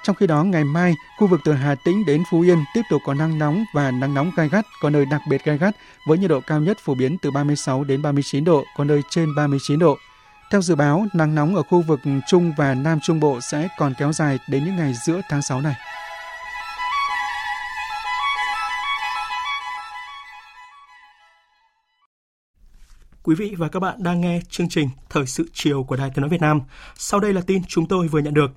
[0.03, 3.03] Trong khi đó, ngày mai, khu vực từ Hà Tĩnh đến Phú Yên tiếp tục
[3.05, 5.77] có nắng nóng và nắng nóng gai gắt, có nơi đặc biệt gai gắt,
[6.07, 9.35] với nhiệt độ cao nhất phổ biến từ 36 đến 39 độ, có nơi trên
[9.35, 9.97] 39 độ.
[10.51, 13.95] Theo dự báo, nắng nóng ở khu vực Trung và Nam Trung Bộ sẽ còn
[13.99, 15.75] kéo dài đến những ngày giữa tháng 6 này.
[23.31, 26.20] Quý vị và các bạn đang nghe chương trình Thời sự chiều của Đài Tiếng
[26.20, 26.61] nói Việt Nam.
[26.95, 28.51] Sau đây là tin chúng tôi vừa nhận được.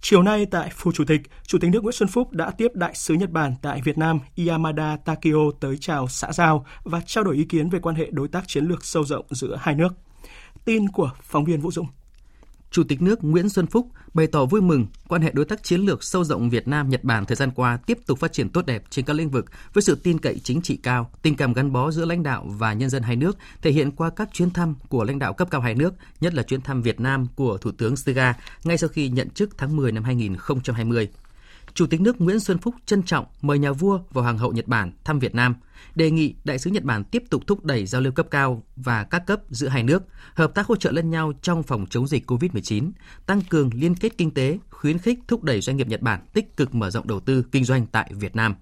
[0.00, 2.94] Chiều nay tại Phủ Chủ tịch, Chủ tịch nước Nguyễn Xuân Phúc đã tiếp đại
[2.94, 4.18] sứ Nhật Bản tại Việt Nam
[4.48, 8.28] Yamada Takio tới chào xã giao và trao đổi ý kiến về quan hệ đối
[8.28, 9.94] tác chiến lược sâu rộng giữa hai nước.
[10.64, 11.86] Tin của phóng viên Vũ Dũng.
[12.70, 15.80] Chủ tịch nước Nguyễn Xuân Phúc bày tỏ vui mừng quan hệ đối tác chiến
[15.80, 18.66] lược sâu rộng Việt Nam Nhật Bản thời gian qua tiếp tục phát triển tốt
[18.66, 21.72] đẹp trên các lĩnh vực với sự tin cậy chính trị cao, tình cảm gắn
[21.72, 24.74] bó giữa lãnh đạo và nhân dân hai nước thể hiện qua các chuyến thăm
[24.88, 27.70] của lãnh đạo cấp cao hai nước, nhất là chuyến thăm Việt Nam của Thủ
[27.70, 31.08] tướng Suga ngay sau khi nhận chức tháng 10 năm 2020.
[31.78, 34.68] Chủ tịch nước Nguyễn Xuân Phúc trân trọng mời nhà vua và hoàng hậu Nhật
[34.68, 35.56] Bản thăm Việt Nam,
[35.94, 39.04] đề nghị đại sứ Nhật Bản tiếp tục thúc đẩy giao lưu cấp cao và
[39.04, 40.02] các cấp giữa hai nước,
[40.34, 42.90] hợp tác hỗ trợ lẫn nhau trong phòng chống dịch COVID-19,
[43.26, 46.56] tăng cường liên kết kinh tế, khuyến khích thúc đẩy doanh nghiệp Nhật Bản tích
[46.56, 48.54] cực mở rộng đầu tư kinh doanh tại Việt Nam.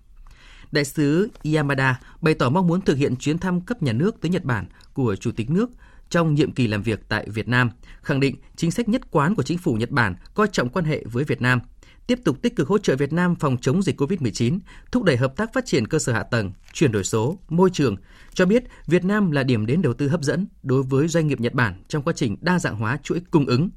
[0.73, 4.31] Đại sứ Yamada bày tỏ mong muốn thực hiện chuyến thăm cấp nhà nước tới
[4.31, 5.71] Nhật Bản của Chủ tịch nước
[6.11, 7.71] trong nhiệm kỳ làm việc tại Việt Nam,
[8.03, 11.05] khẳng định chính sách nhất quán của chính phủ Nhật Bản coi trọng quan hệ
[11.05, 11.61] với Việt Nam–
[12.07, 14.59] tiếp tục tích cực hỗ trợ Việt Nam phòng chống dịch COVID-19,
[14.93, 17.97] thúc đẩy hợp tác phát triển cơ sở hạ tầng, chuyển đổi số, môi trường,
[18.35, 21.41] cho biết Việt Nam là điểm đến đầu tư hấp dẫn đối với doanh nghiệp
[21.41, 23.71] Nhật Bản trong quá trình đa dạng hóa chuỗi cung ứng.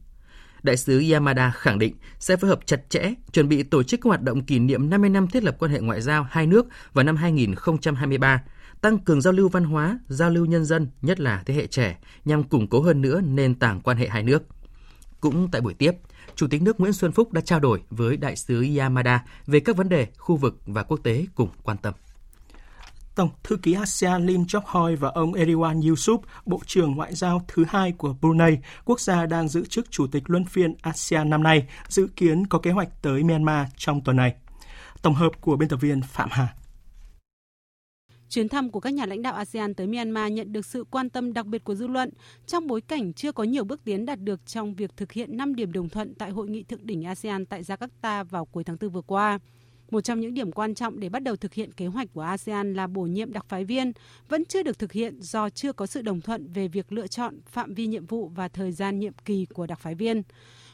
[0.64, 4.08] Đại sứ Yamada khẳng định sẽ phối hợp chặt chẽ, chuẩn bị tổ chức các
[4.08, 7.04] hoạt động kỷ niệm 50 năm thiết lập quan hệ ngoại giao hai nước vào
[7.04, 8.44] năm 2023,
[8.82, 11.98] tăng cường giao lưu văn hóa, giao lưu nhân dân, nhất là thế hệ trẻ,
[12.26, 14.44] nhằm củng cố hơn nữa nền tảng quan hệ hai nước.
[15.20, 15.92] Cũng tại buổi tiếp,
[16.40, 19.78] Chủ tịch nước Nguyễn Xuân Phúc đã trao đổi với đại sứ Yamada về các
[19.78, 21.94] vấn đề khu vực và quốc tế cùng quan tâm.
[23.16, 27.42] Tổng thư ký ASEAN Lim Chok Hoi và ông Erwan Yusuf, Bộ trưởng Ngoại giao
[27.48, 31.44] thứ hai của Brunei, quốc gia đang giữ chức Chủ tịch Luân phiên ASEAN năm
[31.44, 34.36] nay, dự kiến có kế hoạch tới Myanmar trong tuần này.
[35.02, 36.48] Tổng hợp của biên tập viên Phạm Hà.
[38.30, 41.34] Chuyến thăm của các nhà lãnh đạo ASEAN tới Myanmar nhận được sự quan tâm
[41.34, 42.10] đặc biệt của dư luận
[42.48, 45.56] trong bối cảnh chưa có nhiều bước tiến đạt được trong việc thực hiện 5
[45.56, 48.90] điểm đồng thuận tại hội nghị thượng đỉnh ASEAN tại Jakarta vào cuối tháng 4
[48.90, 49.40] vừa qua.
[49.92, 52.74] Một trong những điểm quan trọng để bắt đầu thực hiện kế hoạch của ASEAN
[52.74, 53.92] là bổ nhiệm đặc phái viên
[54.30, 57.40] vẫn chưa được thực hiện do chưa có sự đồng thuận về việc lựa chọn
[57.46, 60.22] phạm vi nhiệm vụ và thời gian nhiệm kỳ của đặc phái viên.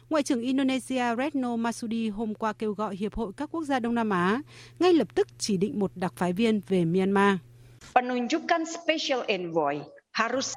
[0.09, 3.95] Ngoại trưởng Indonesia Retno Masudi hôm qua kêu gọi Hiệp hội các quốc gia Đông
[3.95, 4.41] Nam Á
[4.79, 7.35] ngay lập tức chỉ định một đặc phái viên về Myanmar.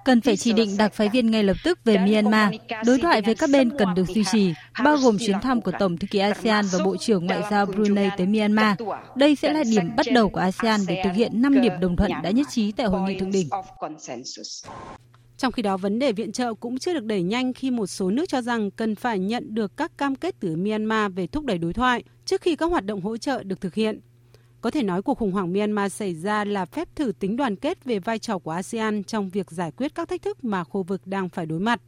[0.04, 2.54] Cần phải chỉ định đặc phái viên ngay lập tức về Myanmar.
[2.86, 5.96] Đối thoại với các bên cần được duy trì, bao gồm chuyến thăm của Tổng
[5.96, 8.76] thư ký ASEAN và Bộ trưởng Ngoại giao Brunei tới Myanmar.
[9.16, 12.10] Đây sẽ là điểm bắt đầu của ASEAN để thực hiện 5 điểm đồng thuận
[12.22, 13.48] đã nhất trí tại hội nghị thượng đỉnh.
[15.38, 18.10] Trong khi đó, vấn đề viện trợ cũng chưa được đẩy nhanh khi một số
[18.10, 21.58] nước cho rằng cần phải nhận được các cam kết từ Myanmar về thúc đẩy
[21.58, 24.00] đối thoại trước khi các hoạt động hỗ trợ được thực hiện.
[24.60, 27.84] Có thể nói cuộc khủng hoảng Myanmar xảy ra là phép thử tính đoàn kết
[27.84, 31.06] về vai trò của ASEAN trong việc giải quyết các thách thức mà khu vực
[31.06, 31.80] đang phải đối mặt.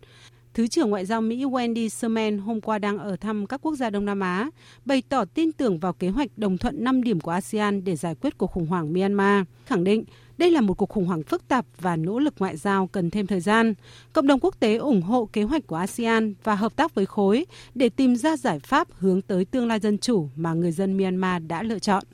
[0.54, 3.90] Thứ trưởng Ngoại giao Mỹ Wendy Sherman hôm qua đang ở thăm các quốc gia
[3.90, 4.50] Đông Nam Á,
[4.84, 8.14] bày tỏ tin tưởng vào kế hoạch đồng thuận 5 điểm của ASEAN để giải
[8.14, 10.04] quyết cuộc khủng hoảng Myanmar, khẳng định
[10.40, 13.26] đây là một cuộc khủng hoảng phức tạp và nỗ lực ngoại giao cần thêm
[13.26, 13.74] thời gian.
[14.12, 17.46] Cộng đồng quốc tế ủng hộ kế hoạch của ASEAN và hợp tác với khối
[17.74, 21.42] để tìm ra giải pháp hướng tới tương lai dân chủ mà người dân Myanmar
[21.46, 22.04] đã lựa chọn.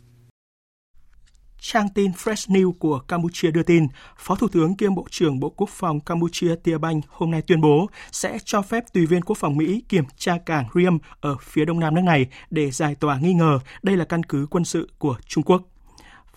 [1.61, 3.87] Trang tin Fresh News của Campuchia đưa tin,
[4.19, 7.61] Phó Thủ tướng kiêm Bộ trưởng Bộ Quốc phòng Campuchia Tia Banh hôm nay tuyên
[7.61, 11.65] bố sẽ cho phép tùy viên quốc phòng Mỹ kiểm tra cảng Riem ở phía
[11.65, 14.89] đông nam nước này để giải tỏa nghi ngờ đây là căn cứ quân sự
[14.99, 15.63] của Trung Quốc.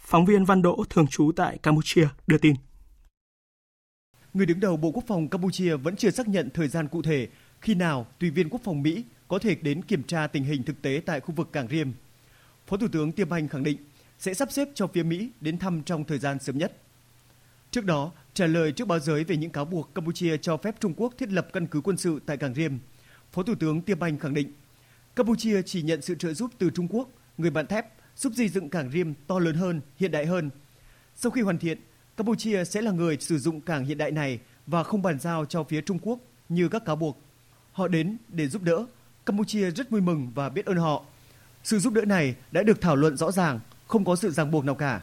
[0.10, 2.56] Phóng viên Văn Đỗ thường trú tại Campuchia đưa tin.
[4.34, 7.28] Người đứng đầu Bộ Quốc phòng Campuchia vẫn chưa xác nhận thời gian cụ thể
[7.62, 10.82] khi nào tùy viên quốc phòng Mỹ có thể đến kiểm tra tình hình thực
[10.82, 11.88] tế tại khu vực cảng Riêm.
[12.68, 13.78] Phó Thủ tướng Tiêm Banh khẳng định
[14.20, 16.78] sẽ sắp xếp cho phía Mỹ đến thăm trong thời gian sớm nhất.
[17.72, 20.94] Trước đó, trả lời trước báo giới về những cáo buộc Campuchia cho phép Trung
[20.98, 22.74] Quốc thiết lập căn cứ quân sự tại cảng Riêm,
[23.32, 24.54] Phó Thủ tướng Tiêm Banh khẳng định
[25.16, 28.70] Campuchia chỉ nhận sự trợ giúp từ Trung Quốc, người bạn thép, giúp xây dựng
[28.70, 30.50] cảng riêng to lớn hơn, hiện đại hơn.
[31.16, 31.78] Sau khi hoàn thiện,
[32.18, 35.64] Campuchia sẽ là người sử dụng cảng hiện đại này và không bàn giao cho
[35.64, 37.22] phía Trung Quốc như các cáo buộc.
[37.72, 38.86] Họ đến để giúp đỡ.
[39.26, 41.04] Campuchia rất vui mừng và biết ơn họ.
[41.64, 44.66] Sự giúp đỡ này đã được thảo luận rõ ràng không có sự ràng buộc
[44.66, 45.02] nào cả.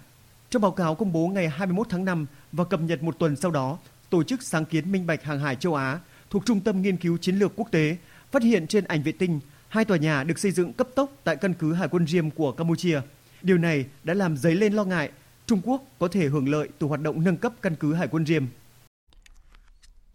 [0.50, 3.50] Trong báo cáo công bố ngày 21 tháng 5 và cập nhật một tuần sau
[3.50, 3.78] đó,
[4.10, 6.00] Tổ chức Sáng kiến Minh bạch Hàng hải châu Á
[6.30, 7.96] thuộc Trung tâm Nghiên cứu Chiến lược Quốc tế
[8.30, 11.36] phát hiện trên ảnh vệ tinh hai tòa nhà được xây dựng cấp tốc tại
[11.36, 13.00] căn cứ Hải quân Diêm của Campuchia.
[13.42, 15.10] Điều này đã làm dấy lên lo ngại
[15.46, 18.26] Trung Quốc có thể hưởng lợi từ hoạt động nâng cấp căn cứ Hải quân
[18.26, 18.44] Diêm.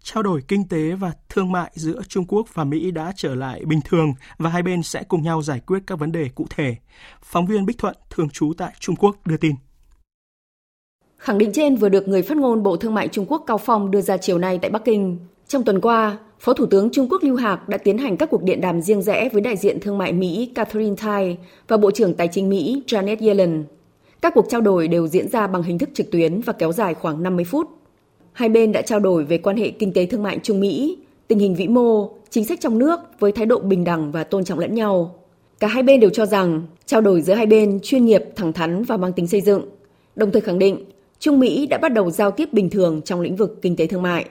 [0.03, 3.65] Trao đổi kinh tế và thương mại giữa Trung Quốc và Mỹ đã trở lại
[3.65, 6.75] bình thường và hai bên sẽ cùng nhau giải quyết các vấn đề cụ thể.
[7.23, 9.55] Phóng viên Bích Thuận, thường trú tại Trung Quốc đưa tin.
[11.17, 13.91] Khẳng định trên vừa được người phát ngôn Bộ Thương mại Trung Quốc Cao Phong
[13.91, 15.19] đưa ra chiều nay tại Bắc Kinh.
[15.47, 18.43] Trong tuần qua, Phó Thủ tướng Trung Quốc Lưu Hạc đã tiến hành các cuộc
[18.43, 21.37] điện đàm riêng rẽ với đại diện thương mại Mỹ Catherine Tai
[21.67, 23.63] và Bộ trưởng Tài chính Mỹ Janet Yellen.
[24.21, 26.93] Các cuộc trao đổi đều diễn ra bằng hình thức trực tuyến và kéo dài
[26.93, 27.69] khoảng 50 phút.
[28.33, 31.39] Hai bên đã trao đổi về quan hệ kinh tế thương mại Trung Mỹ, tình
[31.39, 34.59] hình vĩ mô, chính sách trong nước với thái độ bình đẳng và tôn trọng
[34.59, 35.15] lẫn nhau.
[35.59, 38.83] Cả hai bên đều cho rằng trao đổi giữa hai bên chuyên nghiệp, thẳng thắn
[38.83, 39.65] và mang tính xây dựng,
[40.15, 40.85] đồng thời khẳng định
[41.19, 44.01] Trung Mỹ đã bắt đầu giao tiếp bình thường trong lĩnh vực kinh tế thương
[44.01, 44.25] mại.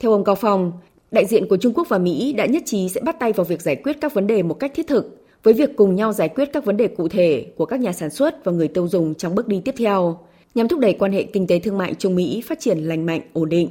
[0.00, 0.72] Theo ông Cao Phong,
[1.12, 3.62] đại diện của Trung Quốc và Mỹ đã nhất trí sẽ bắt tay vào việc
[3.62, 6.52] giải quyết các vấn đề một cách thiết thực, với việc cùng nhau giải quyết
[6.52, 9.34] các vấn đề cụ thể của các nhà sản xuất và người tiêu dùng trong
[9.34, 10.18] bước đi tiếp theo,
[10.54, 13.20] nhằm thúc đẩy quan hệ kinh tế thương mại Trung Mỹ phát triển lành mạnh,
[13.32, 13.68] ổn định.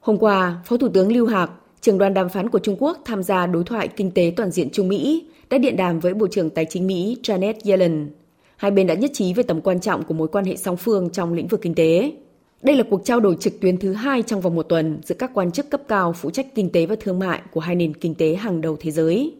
[0.00, 1.50] Hôm qua, Phó Thủ tướng Lưu Hạc,
[1.80, 4.70] trưởng đoàn đàm phán của Trung Quốc tham gia đối thoại kinh tế toàn diện
[4.70, 8.10] Trung Mỹ, đã điện đàm với Bộ trưởng Tài chính Mỹ Janet Yellen.
[8.56, 11.10] Hai bên đã nhất trí về tầm quan trọng của mối quan hệ song phương
[11.10, 12.12] trong lĩnh vực kinh tế.
[12.62, 15.30] Đây là cuộc trao đổi trực tuyến thứ hai trong vòng một tuần giữa các
[15.34, 18.14] quan chức cấp cao phụ trách kinh tế và thương mại của hai nền kinh
[18.14, 19.34] tế hàng đầu thế giới.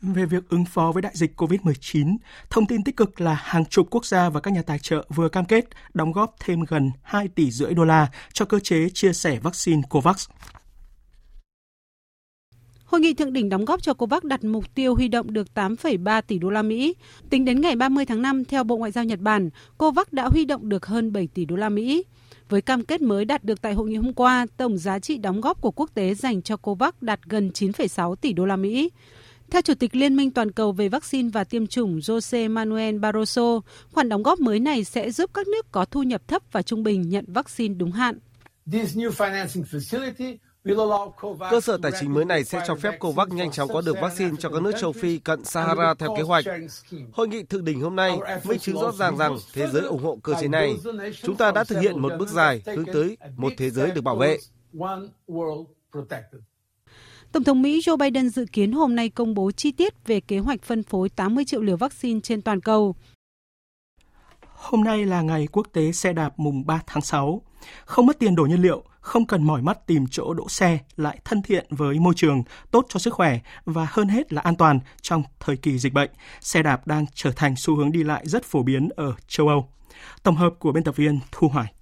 [0.00, 2.16] Về việc ứng phó với đại dịch COVID-19,
[2.50, 5.28] thông tin tích cực là hàng chục quốc gia và các nhà tài trợ vừa
[5.28, 9.12] cam kết đóng góp thêm gần 2 tỷ rưỡi đô la cho cơ chế chia
[9.12, 10.28] sẻ vaccine COVAX.
[12.88, 16.22] Hội nghị thượng đỉnh đóng góp cho COVAX đặt mục tiêu huy động được 8,3
[16.22, 16.94] tỷ đô la Mỹ.
[17.30, 20.44] Tính đến ngày 30 tháng 5, theo Bộ Ngoại giao Nhật Bản, COVAX đã huy
[20.44, 22.04] động được hơn 7 tỷ đô la Mỹ.
[22.48, 25.40] Với cam kết mới đạt được tại hội nghị hôm qua, tổng giá trị đóng
[25.40, 28.90] góp của quốc tế dành cho COVAX đạt gần 9,6 tỷ đô la Mỹ.
[29.50, 33.60] Theo Chủ tịch Liên minh Toàn cầu về vaccine và tiêm chủng Jose Manuel Barroso,
[33.92, 36.82] khoản đóng góp mới này sẽ giúp các nước có thu nhập thấp và trung
[36.82, 38.18] bình nhận vaccine đúng hạn.
[41.50, 44.36] Cơ sở tài chính mới này sẽ cho phép COVAX nhanh chóng có được vaccine
[44.38, 46.44] cho các nước châu Phi cận Sahara theo kế hoạch.
[47.12, 50.18] Hội nghị thượng đỉnh hôm nay minh chứng rõ ràng rằng thế giới ủng hộ
[50.22, 50.76] cơ chế này.
[51.22, 54.16] Chúng ta đã thực hiện một bước dài hướng tới một thế giới được bảo
[54.16, 54.38] vệ.
[57.32, 60.38] Tổng thống Mỹ Joe Biden dự kiến hôm nay công bố chi tiết về kế
[60.38, 62.94] hoạch phân phối 80 triệu liều vaccine trên toàn cầu.
[64.40, 67.42] Hôm nay là ngày quốc tế xe đạp mùng 3 tháng 6.
[67.84, 71.18] Không mất tiền đổ nhiên liệu, không cần mỏi mắt tìm chỗ đỗ xe, lại
[71.24, 74.80] thân thiện với môi trường, tốt cho sức khỏe và hơn hết là an toàn
[75.02, 76.10] trong thời kỳ dịch bệnh.
[76.40, 79.68] Xe đạp đang trở thành xu hướng đi lại rất phổ biến ở châu Âu.
[80.22, 81.72] Tổng hợp của biên tập viên Thu Hoài.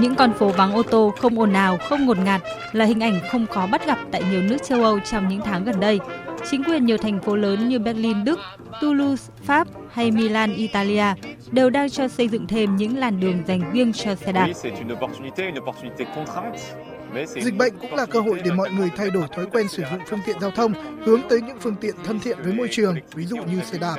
[0.00, 2.42] Những con phố vắng ô tô không ồn ào, không ngột ngạt
[2.72, 5.64] là hình ảnh không khó bắt gặp tại nhiều nước châu Âu trong những tháng
[5.64, 6.00] gần đây.
[6.50, 8.38] Chính quyền nhiều thành phố lớn như Berlin, Đức,
[8.80, 11.04] Toulouse, Pháp hay Milan, Italia
[11.50, 14.48] đều đang cho xây dựng thêm những làn đường dành riêng cho xe đạp.
[17.26, 20.00] Dịch bệnh cũng là cơ hội để mọi người thay đổi thói quen sử dụng
[20.06, 20.72] phương tiện giao thông,
[21.04, 23.96] hướng tới những phương tiện thân thiện với môi trường, ví dụ như xe đạp.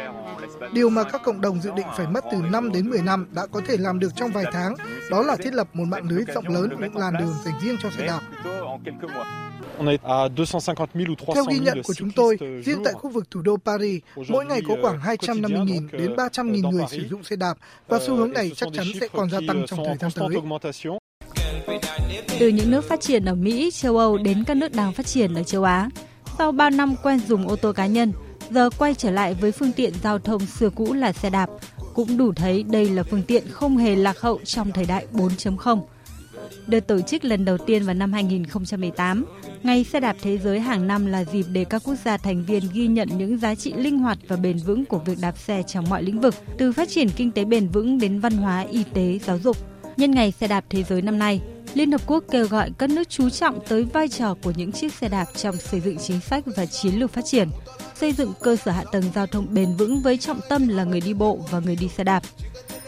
[0.74, 3.46] Điều mà các cộng đồng dự định phải mất từ 5 đến 10 năm đã
[3.52, 4.76] có thể làm được trong vài tháng,
[5.12, 7.90] đó là thiết lập một mạng lưới rộng lớn những làn đường dành riêng cho
[7.90, 8.22] xe đạp.
[11.34, 14.62] Theo ghi nhận của chúng tôi, riêng tại khu vực thủ đô Paris, mỗi ngày
[14.68, 17.58] có khoảng 250.000 đến 300.000 người sử dụng xe đạp
[17.88, 21.00] và xu hướng này chắc chắn sẽ còn gia tăng trong thời gian tới.
[22.40, 25.34] Từ những nước phát triển ở Mỹ, châu Âu đến các nước đang phát triển
[25.34, 25.90] ở châu Á,
[26.38, 28.14] sau 3 năm quen dùng ô tô cá nhân,
[28.50, 31.50] giờ quay trở lại với phương tiện giao thông xưa cũ là xe đạp,
[31.94, 35.82] cũng đủ thấy đây là phương tiện không hề lạc hậu trong thời đại 4.0.
[36.68, 39.26] Được tổ chức lần đầu tiên vào năm 2018,
[39.64, 42.64] Ngày xe đạp thế giới hàng năm là dịp để các quốc gia thành viên
[42.74, 45.90] ghi nhận những giá trị linh hoạt và bền vững của việc đạp xe trong
[45.90, 49.20] mọi lĩnh vực, từ phát triển kinh tế bền vững đến văn hóa, y tế,
[49.26, 49.71] giáo dục.
[49.98, 51.42] Nhân ngày xe đạp thế giới năm nay,
[51.74, 54.94] Liên Hợp Quốc kêu gọi các nước chú trọng tới vai trò của những chiếc
[54.94, 57.50] xe đạp trong xây dựng chính sách và chiến lược phát triển,
[57.96, 61.02] xây dựng cơ sở hạ tầng giao thông bền vững với trọng tâm là người
[61.02, 62.24] đi bộ và người đi xe đạp.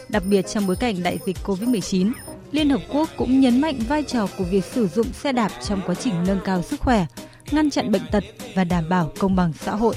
[0.08, 2.12] Đặc biệt trong bối cảnh đại dịch COVID-19,
[2.52, 5.80] Liên Hợp Quốc cũng nhấn mạnh vai trò của việc sử dụng xe đạp trong
[5.86, 7.06] quá trình nâng cao sức khỏe,
[7.50, 8.24] ngăn chặn bệnh tật
[8.54, 9.94] và đảm bảo công bằng xã hội.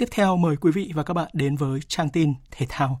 [0.00, 3.00] Tiếp theo mời quý vị và các bạn đến với trang tin thể thao.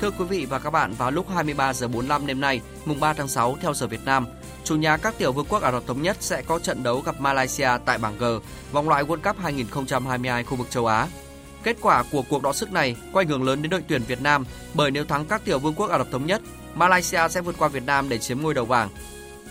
[0.00, 3.12] Thưa quý vị và các bạn, vào lúc 23 giờ 45 đêm nay, mùng 3
[3.12, 4.26] tháng 6 theo giờ Việt Nam,
[4.64, 7.20] chủ nhà các tiểu vương quốc Ả Rập thống nhất sẽ có trận đấu gặp
[7.20, 8.24] Malaysia tại bảng G,
[8.72, 11.08] vòng loại World Cup 2022 khu vực châu Á.
[11.62, 14.22] Kết quả của cuộc đọ sức này có ảnh hưởng lớn đến đội tuyển Việt
[14.22, 14.44] Nam
[14.74, 16.42] bởi nếu thắng các tiểu vương quốc Ả Rập thống nhất,
[16.74, 18.88] Malaysia sẽ vượt qua Việt Nam để chiếm ngôi đầu bảng.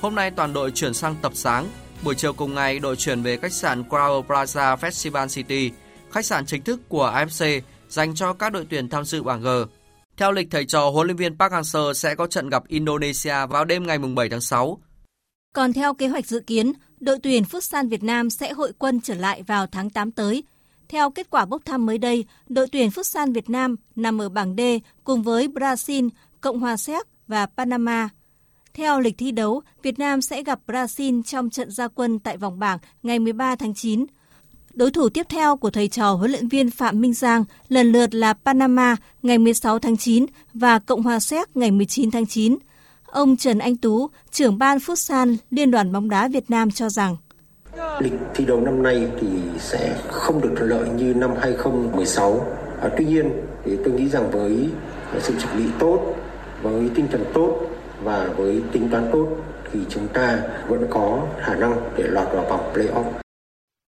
[0.02, 1.68] Hôm nay toàn đội chuyển sang tập sáng,
[2.04, 5.72] buổi chiều cùng ngày đội chuyển về khách sạn Crown Plaza Festival City,
[6.12, 9.48] khách sạn chính thức của AFC dành cho các đội tuyển tham dự bảng G.
[10.18, 13.66] Theo lịch thầy trò huấn luyện viên Park Hang-seo sẽ có trận gặp Indonesia vào
[13.66, 14.80] đêm ngày 7 tháng 6.
[15.54, 19.14] Còn theo kế hoạch dự kiến, đội tuyển Futsal Việt Nam sẽ hội quân trở
[19.16, 20.44] lại vào tháng 8 tới.
[20.90, 24.56] Theo kết quả bốc thăm mới đây, đội tuyển Futsal Việt Nam nằm ở bảng
[24.58, 24.62] D
[25.04, 26.10] cùng với Brazil,
[26.42, 28.10] Cộng hòa Séc và Panama.
[28.74, 32.60] Theo lịch thi đấu, Việt Nam sẽ gặp Brazil trong trận gia quân tại vòng
[32.60, 34.06] bảng ngày 13 tháng 9.
[34.74, 38.16] Đối thủ tiếp theo của thầy trò huấn luyện viên Phạm Minh Giang lần lượt
[38.16, 42.58] là Panama ngày 16 tháng 9 và Cộng hòa Séc ngày 19 tháng 9.
[43.06, 47.18] Ông Trần Anh Tú, trưởng ban Futsal Liên đoàn bóng đá Việt Nam cho rằng
[48.00, 49.28] Lịch thi đấu năm nay thì
[49.60, 52.46] sẽ không được thuận lợi như năm 2016.
[52.82, 53.32] À, tuy nhiên
[53.66, 54.70] thì tôi nghĩ rằng với
[55.20, 56.16] sự chuẩn bị tốt,
[56.62, 57.68] với tinh thần tốt
[58.04, 59.28] và với tính toán tốt
[59.72, 63.12] thì chúng ta vẫn có khả năng để lọt vào vòng play-off.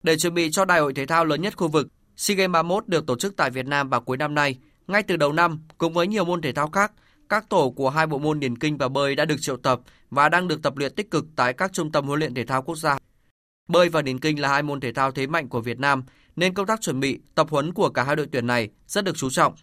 [0.03, 2.89] Để chuẩn bị cho đại hội thể thao lớn nhất khu vực, SEA Games 31
[2.89, 4.59] được tổ chức tại Việt Nam vào cuối năm nay.
[4.87, 6.93] Ngay từ đầu năm, cùng với nhiều môn thể thao khác,
[7.29, 10.29] các tổ của hai bộ môn điền kinh và bơi đã được triệu tập và
[10.29, 12.77] đang được tập luyện tích cực tại các trung tâm huấn luyện thể thao quốc
[12.77, 12.99] gia.
[13.69, 16.03] Bơi và điền kinh là hai môn thể thao thế mạnh của Việt Nam,
[16.37, 19.17] nên công tác chuẩn bị, tập huấn của cả hai đội tuyển này rất được
[19.17, 19.55] chú trọng.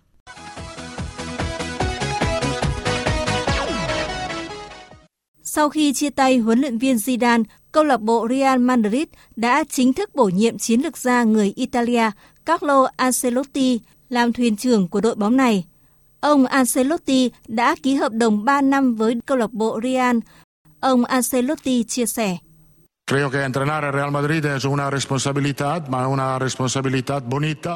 [5.51, 9.93] Sau khi chia tay huấn luyện viên Zidane, câu lạc bộ Real Madrid đã chính
[9.93, 12.11] thức bổ nhiệm chiến lược gia người Italia
[12.45, 13.79] Carlo Ancelotti
[14.09, 15.65] làm thuyền trưởng của đội bóng này.
[16.19, 20.17] Ông Ancelotti đã ký hợp đồng 3 năm với câu lạc bộ Real.
[20.79, 22.37] Ông Ancelotti chia sẻ.
[23.11, 27.71] Credo che entrenare Real Madrid è una responsabilità, ma una responsabilità bonita.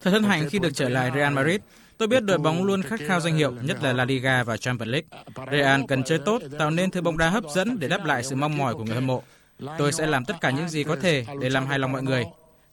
[0.00, 1.60] Thật hân hạnh khi được trở lại Real Madrid.
[2.02, 4.90] Tôi biết đội bóng luôn khát khao danh hiệu, nhất là La Liga và Champions
[4.90, 5.08] League.
[5.52, 8.36] Real cần chơi tốt, tạo nên thứ bóng đá hấp dẫn để đáp lại sự
[8.36, 9.22] mong mỏi của người hâm mộ.
[9.78, 12.24] Tôi sẽ làm tất cả những gì có thể để làm hài lòng mọi người.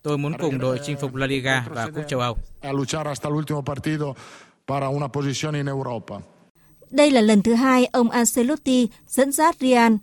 [0.01, 2.38] Tôi muốn cùng đội chinh phục La Liga và Cúp châu Âu.
[6.91, 9.93] Đây là lần thứ hai ông Ancelotti dẫn dắt Real.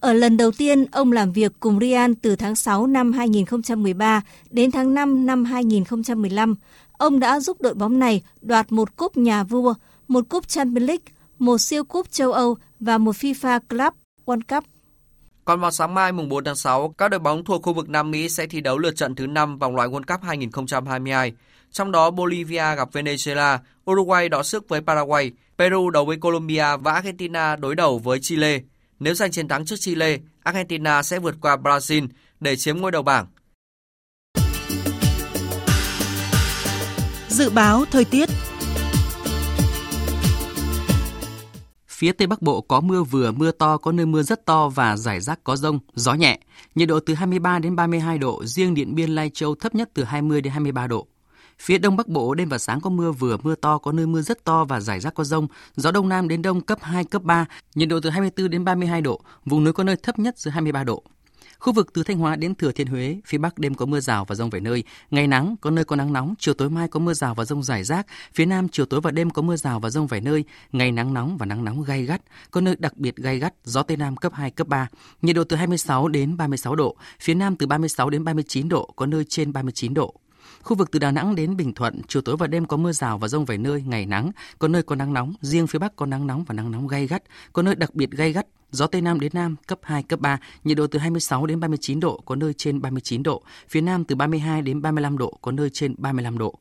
[0.00, 4.70] Ở lần đầu tiên, ông làm việc cùng Real từ tháng 6 năm 2013 đến
[4.70, 6.54] tháng 5 năm 2015.
[7.00, 9.74] Ông đã giúp đội bóng này đoạt một cúp nhà vua,
[10.08, 11.04] một cúp Champions League,
[11.38, 13.94] một siêu cúp châu Âu và một FIFA Club
[14.26, 14.64] World Cup.
[15.44, 18.10] Còn vào sáng mai mùng 4 tháng 6, các đội bóng thuộc khu vực Nam
[18.10, 21.32] Mỹ sẽ thi đấu lượt trận thứ 5 vòng loại World Cup 2022.
[21.72, 23.58] Trong đó Bolivia gặp Venezuela,
[23.90, 28.60] Uruguay đọ sức với Paraguay, Peru đấu với Colombia và Argentina đối đầu với Chile.
[28.98, 32.08] Nếu giành chiến thắng trước Chile, Argentina sẽ vượt qua Brazil
[32.40, 33.26] để chiếm ngôi đầu bảng.
[37.30, 38.28] Dự báo thời tiết
[41.88, 44.96] phía Tây Bắc Bộ có mưa vừa, mưa to, có nơi mưa rất to và
[44.96, 46.38] rải rác có rông, gió nhẹ.
[46.74, 50.04] Nhiệt độ từ 23 đến 32 độ, riêng Điện Biên Lai Châu thấp nhất từ
[50.04, 51.06] 20 đến 23 độ.
[51.58, 54.22] Phía Đông Bắc Bộ đêm và sáng có mưa vừa, mưa to, có nơi mưa
[54.22, 55.46] rất to và rải rác có rông.
[55.76, 59.00] Gió Đông Nam đến Đông cấp 2, cấp 3, nhiệt độ từ 24 đến 32
[59.00, 61.02] độ, vùng núi có nơi thấp nhất dưới 23 độ.
[61.60, 64.24] Khu vực từ Thanh Hóa đến Thừa Thiên Huế, phía Bắc đêm có mưa rào
[64.24, 67.00] và rông vài nơi, ngày nắng, có nơi có nắng nóng, chiều tối mai có
[67.00, 69.80] mưa rào và rông rải rác, phía Nam chiều tối và đêm có mưa rào
[69.80, 72.96] và rông vài nơi, ngày nắng nóng và nắng nóng gay gắt, có nơi đặc
[72.96, 74.88] biệt gay gắt, gió Tây Nam cấp 2, cấp 3,
[75.22, 79.06] nhiệt độ từ 26 đến 36 độ, phía Nam từ 36 đến 39 độ, có
[79.06, 80.14] nơi trên 39 độ.
[80.62, 83.18] Khu vực từ Đà Nẵng đến Bình Thuận, chiều tối và đêm có mưa rào
[83.18, 86.06] và rông vài nơi, ngày nắng, có nơi có nắng nóng, riêng phía Bắc có
[86.06, 89.00] nắng nóng và nắng nóng gay gắt, có nơi đặc biệt gay gắt, gió Tây
[89.00, 92.34] Nam đến Nam cấp 2, cấp 3, nhiệt độ từ 26 đến 39 độ, có
[92.34, 96.38] nơi trên 39 độ, phía Nam từ 32 đến 35 độ, có nơi trên 35
[96.38, 96.58] độ.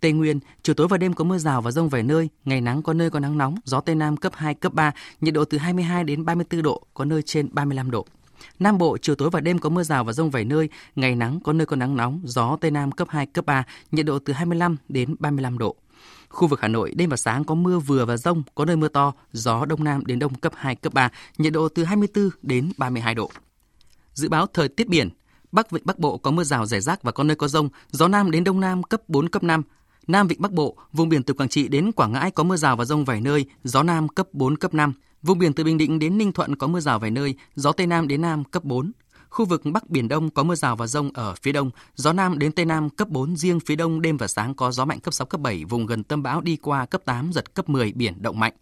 [0.00, 2.82] Tây Nguyên, chiều tối và đêm có mưa rào và rông vài nơi, ngày nắng
[2.82, 5.58] có nơi có nắng nóng, gió Tây Nam cấp 2, cấp 3, nhiệt độ từ
[5.58, 8.06] 22 đến 34 độ, có nơi trên 35 độ.
[8.58, 11.40] Nam Bộ, chiều tối và đêm có mưa rào và rông vài nơi, ngày nắng
[11.44, 14.32] có nơi có nắng nóng, gió Tây Nam cấp 2, cấp 3, nhiệt độ từ
[14.32, 15.76] 25 đến 35 độ.
[16.28, 18.88] Khu vực Hà Nội, đêm và sáng có mưa vừa và rông, có nơi mưa
[18.88, 22.72] to, gió Đông Nam đến Đông cấp 2, cấp 3, nhiệt độ từ 24 đến
[22.76, 23.30] 32 độ.
[24.14, 25.08] Dự báo thời tiết biển,
[25.52, 28.08] Bắc Vịnh Bắc Bộ có mưa rào rải rác và có nơi có rông, gió
[28.08, 29.62] Nam đến Đông Nam cấp 4, cấp 5,
[30.06, 32.76] Nam Vịnh Bắc Bộ, vùng biển từ Quảng Trị đến Quảng Ngãi có mưa rào
[32.76, 34.92] và rông vài nơi, gió Nam cấp 4, cấp 5.
[35.22, 37.86] Vùng biển từ Bình Định đến Ninh Thuận có mưa rào vài nơi, gió Tây
[37.86, 38.92] Nam đến Nam cấp 4.
[39.30, 42.38] Khu vực Bắc Biển Đông có mưa rào và rông ở phía đông, gió Nam
[42.38, 45.14] đến Tây Nam cấp 4, riêng phía đông đêm và sáng có gió mạnh cấp
[45.14, 48.22] 6, cấp 7, vùng gần tâm bão đi qua cấp 8, giật cấp 10, biển
[48.22, 48.52] động mạnh.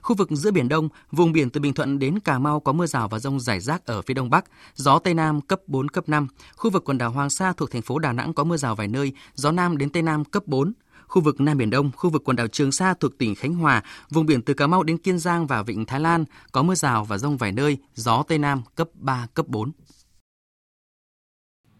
[0.00, 2.86] Khu vực giữa Biển Đông, vùng biển từ Bình Thuận đến Cà Mau có mưa
[2.86, 4.44] rào và rông rải rác ở phía đông bắc,
[4.74, 6.28] gió Tây Nam cấp 4, cấp 5.
[6.56, 8.88] Khu vực quần đảo Hoàng Sa thuộc thành phố Đà Nẵng có mưa rào vài
[8.88, 10.72] nơi, gió Nam đến Tây Nam cấp 4.
[11.12, 13.82] Khu vực Nam Biển Đông, khu vực quần đảo Trường Sa thuộc tỉnh Khánh Hòa,
[14.10, 17.04] vùng biển từ Cà Mau đến Kiên Giang và Vịnh Thái Lan có mưa rào
[17.04, 19.72] và rông vài nơi, gió Tây Nam cấp 3, cấp 4.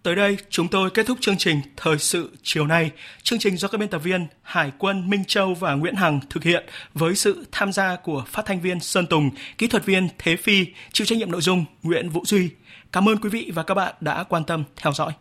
[0.03, 2.91] Tới đây, chúng tôi kết thúc chương trình Thời sự chiều nay.
[3.23, 6.45] Chương trình do các biên tập viên Hải quân Minh Châu và Nguyễn Hằng thực
[6.45, 10.37] hiện với sự tham gia của phát thanh viên Sơn Tùng, kỹ thuật viên Thế
[10.37, 12.51] Phi, chịu trách nhiệm nội dung Nguyễn Vũ Duy.
[12.93, 15.13] Cảm ơn quý vị và các bạn đã quan tâm theo dõi.